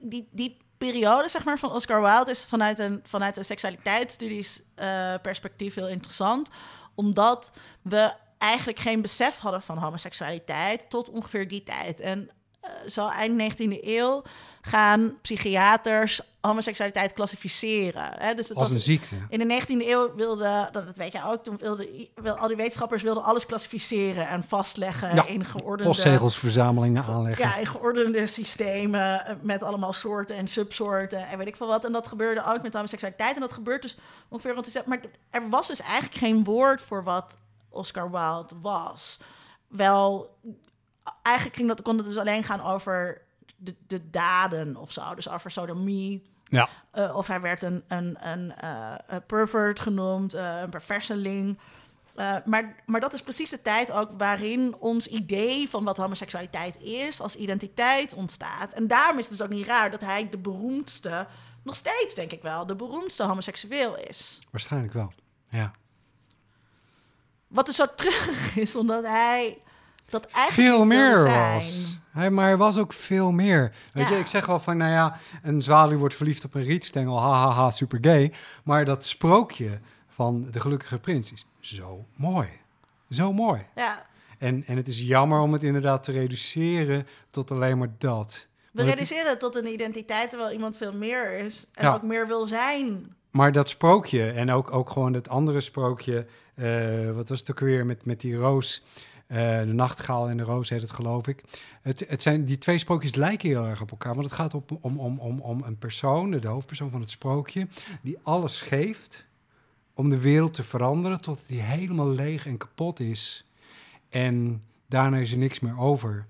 [0.00, 5.14] die, die, periode zeg maar, van Oscar Wilde is vanuit een, vanuit een seksualiteitsstudies eh,
[5.22, 6.48] perspectief heel interessant.
[6.94, 12.00] Omdat we eigenlijk geen besef hadden van homoseksualiteit tot ongeveer die tijd.
[12.00, 12.30] En
[12.88, 14.22] zo eind 19e eeuw
[14.60, 18.10] gaan psychiaters homoseksualiteit klassificeren.
[18.18, 18.34] Hè?
[18.34, 19.14] Dus het Als was, een ziekte.
[19.28, 22.56] in de 19e eeuw wilde, dat weet jij ook, toen wilde i- wil, al die
[22.56, 27.48] wetenschappers wilden alles klassificeren en vastleggen Ja, in geordende Postzegelsverzamelingen aanleggen.
[27.48, 31.84] ja, in geordende systemen eh, met allemaal soorten en subsoorten en weet ik veel wat.
[31.84, 33.34] En dat gebeurde ook met homoseksualiteit.
[33.34, 33.96] En dat gebeurt dus
[34.28, 34.82] ongeveer rond de...
[34.86, 35.00] Maar
[35.30, 37.36] er was dus eigenlijk geen woord voor wat
[37.68, 39.18] Oscar Wilde was.
[39.68, 40.34] Wel,
[41.22, 43.22] eigenlijk ging dat, kon het dus alleen gaan over
[43.56, 45.14] de, de daden of zo.
[45.14, 46.34] Dus over sodomie.
[46.48, 46.68] Ja.
[46.90, 48.94] Eh, of hij werd een, een, een, eh,
[49.26, 51.58] pervert genoemd, eh, een perverseling.
[52.44, 57.20] Maar, maar dat is precies de tijd ook waarin ons idee van wat homoseksualiteit is
[57.20, 58.72] als identiteit ontstaat.
[58.72, 61.26] En daarom is het dus ook niet raar dat hij de beroemdste,
[61.62, 64.38] nog steeds denk ik wel, de beroemdste homoseksueel is.
[64.50, 65.12] Waarschijnlijk wel.
[65.48, 65.72] Ja.
[67.46, 69.62] Wat dus zo terug is, omdat hij
[70.10, 71.98] dat eigenlijk Veel meer was.
[72.10, 73.72] Hij, maar er was ook veel meer.
[73.92, 74.14] Weet Ja.
[74.14, 77.20] je, ik zeg wel van, nou ja, een zwaluw wordt verliefd op een rietstengel.
[77.20, 78.32] Ha, ha, ha, super gay.
[78.64, 82.48] Maar dat sprookje van de gelukkige prins is zo mooi.
[83.10, 83.60] Zo mooi.
[83.74, 84.06] Ja,
[84.38, 88.46] En, en het is jammer om het inderdaad te reduceren tot alleen maar dat.
[88.72, 91.94] we reduceren het tot een identiteit terwijl iemand veel meer is en Ja.
[91.94, 93.14] ook meer wil zijn.
[93.30, 97.60] Maar dat sprookje en ook, ook gewoon het andere sprookje, eh, wat was het ook
[97.60, 98.82] weer met, met die roos,
[99.26, 101.44] de nachtegaal en de roos heet het geloof ik.
[101.82, 104.78] Het, het zijn, die twee sprookjes lijken heel erg op elkaar, want het gaat op,
[104.80, 107.68] om, om, om, om een persoon, de hoofdpersoon van het sprookje,
[108.02, 109.26] die alles geeft
[109.94, 113.46] om de wereld te veranderen totdat die helemaal leeg en kapot is.
[114.08, 116.26] En daarna is er niks meer over.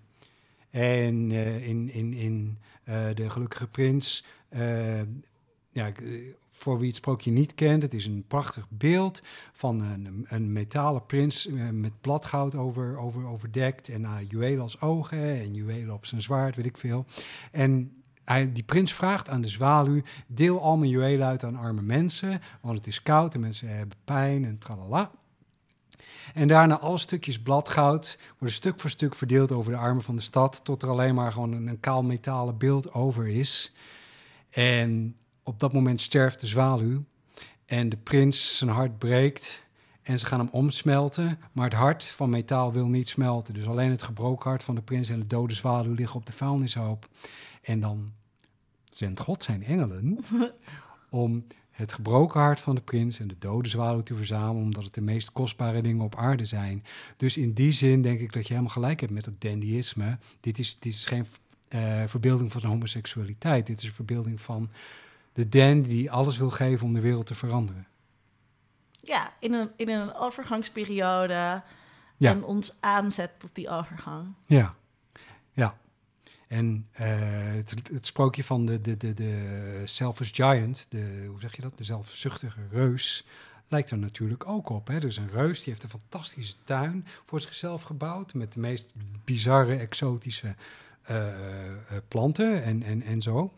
[0.71, 5.01] En eh, in, in, in eh, De Gelukkige Prins, eh,
[5.71, 10.27] ja, eh, voor wie het sprookje niet kent, het is een prachtig beeld van een,
[10.29, 15.55] een metalen prins eh, met bladgoud over, over, overdekt en uh, juwelen als ogen en
[15.55, 17.05] juwelen op zijn zwaard, weet ik veel.
[17.53, 21.83] En hij, die prins vraagt aan de zwaluw, deel al mijn juwelen uit aan arme
[21.83, 25.11] mensen, want het is koud en mensen hebben pijn en tralala.
[26.35, 30.23] En daarna alle stukjes bladgoud worden stuk voor stuk verdeeld over de armen van de
[30.23, 33.75] stad, tot er alleen maar gewoon een, een kaal metalen beeld over is.
[34.51, 35.17] En
[35.47, 37.05] op dat moment sterft de zwaluw
[37.67, 39.63] en de prins zijn hart breekt
[40.03, 43.55] en ze gaan hem omsmelten, maar het hart van metaal wil niet smelten.
[43.55, 46.33] Dus alleen het gebroken hart van de prins en de dode zwaluw liggen op de
[46.33, 47.09] vuilnishoop.
[47.63, 48.13] En dan
[48.93, 50.19] zendt God zijn engelen
[51.11, 54.95] om het gebroken hart van de prins en de dode zwaluw te verzamelen, omdat het
[54.95, 56.85] de meest kostbare dingen op aarde zijn.
[57.17, 60.19] Dus in die zin denk ik dat je helemaal gelijk hebt met dat dandyisme.
[60.41, 61.27] Dit is, dit is geen
[61.69, 63.67] eh, verbeelding van de homoseksualiteit.
[63.67, 64.71] Dit is een verbeelding van
[65.37, 67.87] de dandy die alles wil geven om de wereld te veranderen.
[69.01, 71.63] ja, in een, in een overgangsperiode
[72.17, 72.31] Ja.
[72.31, 74.35] en ons aanzet tot die overgang.
[74.47, 74.75] Ja,
[75.53, 75.77] ja.
[76.49, 77.07] En eh,
[77.55, 81.79] het, het sprookje van de, de, de, de selfish giant, de, hoe zeg je dat,
[81.79, 83.27] de zelfzuchtige reus,
[83.69, 84.87] lijkt er natuurlijk ook op.
[84.87, 85.01] Hè?
[85.01, 88.93] Dus een reus die heeft een fantastische tuin voor zichzelf gebouwd met de meest
[89.25, 90.55] bizarre, exotische
[91.03, 91.73] eh, eh,
[92.09, 93.53] planten en, en, en zo.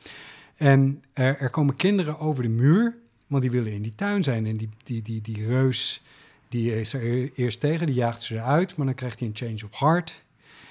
[0.59, 2.97] En er, er komen kinderen over de muur,
[3.27, 4.47] want die willen in die tuin zijn.
[4.47, 6.03] En die, die, die, die reus,
[6.49, 9.37] die is er e- eerst tegen, die jaagt ze eruit, maar dan krijgt hij een
[9.37, 10.23] change of heart.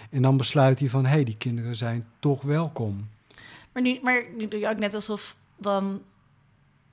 [0.10, 3.10] En dan besluit hij van, hé, hey, die kinderen zijn toch welkom.
[3.72, 6.02] Maar nu, maar nu doe je ook net alsof dan...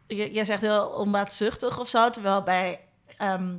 [0.06, 2.80] Je, jij zegt heel onbaatzuchtig of zo, terwijl bij
[3.16, 3.54] ehm,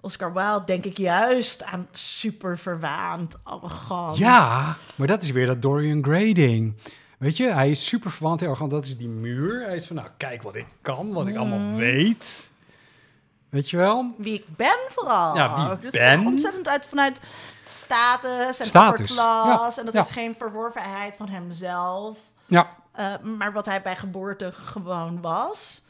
[0.00, 4.16] Oscar Wilde denk ik juist aan super verwaand, arrogant.
[4.18, 6.74] Ja, maar dat is weer dat Dorian Gray ding.
[7.22, 8.70] Weet je, hij is super verwant heel arrogant.
[8.70, 9.64] Dat is die muur.
[9.64, 11.76] Hij is van, nou, kijk wat ik kan, wat ik allemaal Mm.
[11.76, 12.52] weet.
[13.48, 14.14] Weet je wel?
[14.18, 15.36] Wie ik ben vooral.
[15.36, 16.26] Ja, wie ik Dus ben.
[16.26, 17.20] Ontzettend uit vanuit
[17.64, 20.00] status en Status, ja, En dat ja.
[20.00, 22.18] is geen verworvenheid van hemzelf.
[22.46, 25.82] Ja, eh, maar wat hij bij geboorte gewoon was.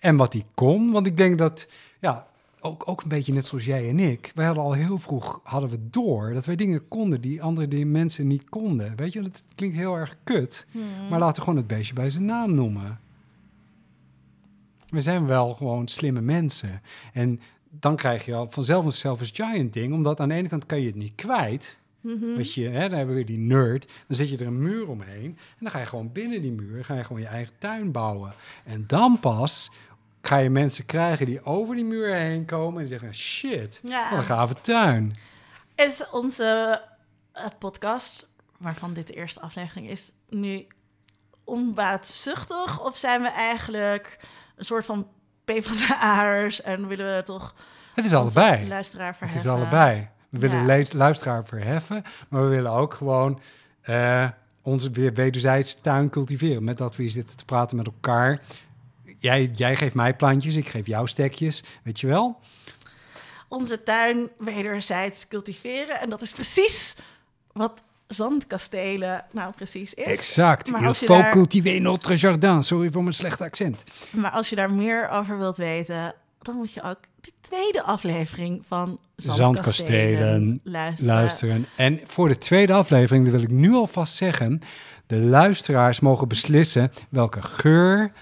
[0.00, 0.90] en wat hij kon.
[0.92, 1.66] Want ik denk dat,
[1.98, 2.26] ja,
[2.60, 4.32] ook, ook een beetje net zoals jij en ik.
[4.34, 7.86] Wij hadden al heel vroeg, hadden we door dat wij dingen konden die andere die
[7.86, 8.96] mensen niet konden.
[8.96, 10.66] Weet je, dat klinkt heel erg kut.
[10.70, 10.82] Hmm.
[11.10, 13.00] Maar laten we gewoon het beestje bij zijn naam noemen.
[14.88, 16.82] We zijn wel gewoon slimme mensen.
[17.12, 17.40] En
[17.70, 19.92] dan krijg je al vanzelf een selfish giant ding.
[19.92, 21.78] Omdat aan de ene kant kan je het niet kwijt.
[22.36, 23.92] Weet je, hè, dan hebben we weer die nerd.
[24.06, 25.24] Dan zet je er een muur omheen.
[25.24, 26.84] En dan ga je gewoon binnen die muur.
[26.84, 28.32] Ga je gewoon je eigen tuin bouwen.
[28.64, 29.70] En dan pas
[30.26, 32.82] ga je mensen krijgen die over die muur heen komen.
[32.82, 34.10] En zeggen, shit, Ja.
[34.10, 35.14] wat een gave tuin.
[35.74, 36.82] Is onze
[37.32, 38.26] eh, podcast,
[38.58, 40.66] waarvan dit de eerste aflevering is, nu
[41.44, 42.80] onbaatzuchtig?
[42.84, 44.18] Of zijn we eigenlijk
[44.56, 45.06] een soort van
[45.44, 47.54] PvdA'ers en willen we toch
[47.94, 48.68] Het is allebei.
[48.68, 49.50] luisteraar Het verheffen?
[49.52, 50.08] is allebei.
[50.30, 50.86] We willen Ja.
[50.92, 53.40] luisteraar verheffen, maar we willen ook gewoon
[53.82, 54.28] eh,
[54.62, 56.64] onze weer wederzijds tuin cultiveren.
[56.64, 58.40] Met dat we hier zitten te praten met elkaar.
[59.26, 62.40] Jij, jij geeft mij plantjes, ik geef jou stekjes, weet je wel?
[63.48, 66.00] Onze tuin wederzijds cultiveren.
[66.00, 66.96] En dat is precies
[67.52, 70.04] wat zandkastelen nou precies is.
[70.04, 70.70] Exact.
[70.70, 72.62] Maar als je faut daar- cultiver notre jardin.
[72.62, 73.82] Sorry voor mijn slechte accent.
[74.10, 78.62] Maar als je daar meer over wilt weten, dan moet je ook de tweede aflevering
[78.68, 81.14] van Zandkastelen, Zandkastelen luisteren.
[81.14, 81.66] Luisteren.
[81.76, 84.60] En voor de tweede aflevering, wil ik nu alvast zeggen...
[85.06, 88.12] de luisteraars mogen beslissen welke geur,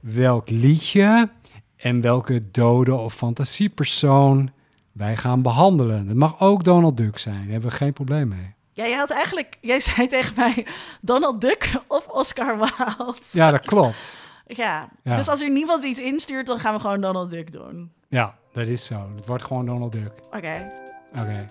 [0.00, 1.30] welk liedje...
[1.76, 4.50] en welke dode of fantasiepersoon
[4.92, 6.06] wij gaan behandelen.
[6.08, 8.54] Het mag ook Donald Duck zijn, daar hebben we geen probleem mee.
[8.72, 10.66] Ja, jij had eigenlijk, jij zei tegen mij
[11.00, 13.14] Donald Duck of Oscar Wilde.
[13.32, 14.16] Ja, dat klopt.
[14.46, 14.88] Ja.
[15.02, 15.16] Ja.
[15.16, 17.92] dus als er niemand iets instuurt, dan gaan we gewoon Donald Duck doen.
[18.08, 19.12] Ja, dat is zo.
[19.16, 20.12] Het wordt gewoon Donald Duck.
[20.30, 20.70] Oké.
[21.10, 21.46] Oké.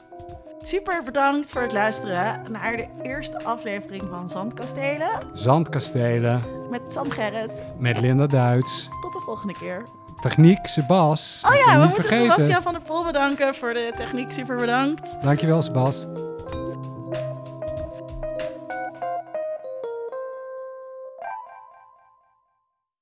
[0.67, 7.63] Super bedankt voor het luisteren naar de eerste aflevering van Zandkastelen Zandkastelen met Sam Gerrit.
[7.77, 8.89] met Linda Duits.
[9.01, 9.83] Tot de volgende keer.
[10.21, 11.43] Techniek, Sebas.
[11.45, 12.31] Oh ja, we moeten vergeten.
[12.31, 14.31] Sebastian van der Poel bedanken voor de techniek.
[14.31, 15.21] Super bedankt.
[15.21, 16.05] Dankjewel, Sebas.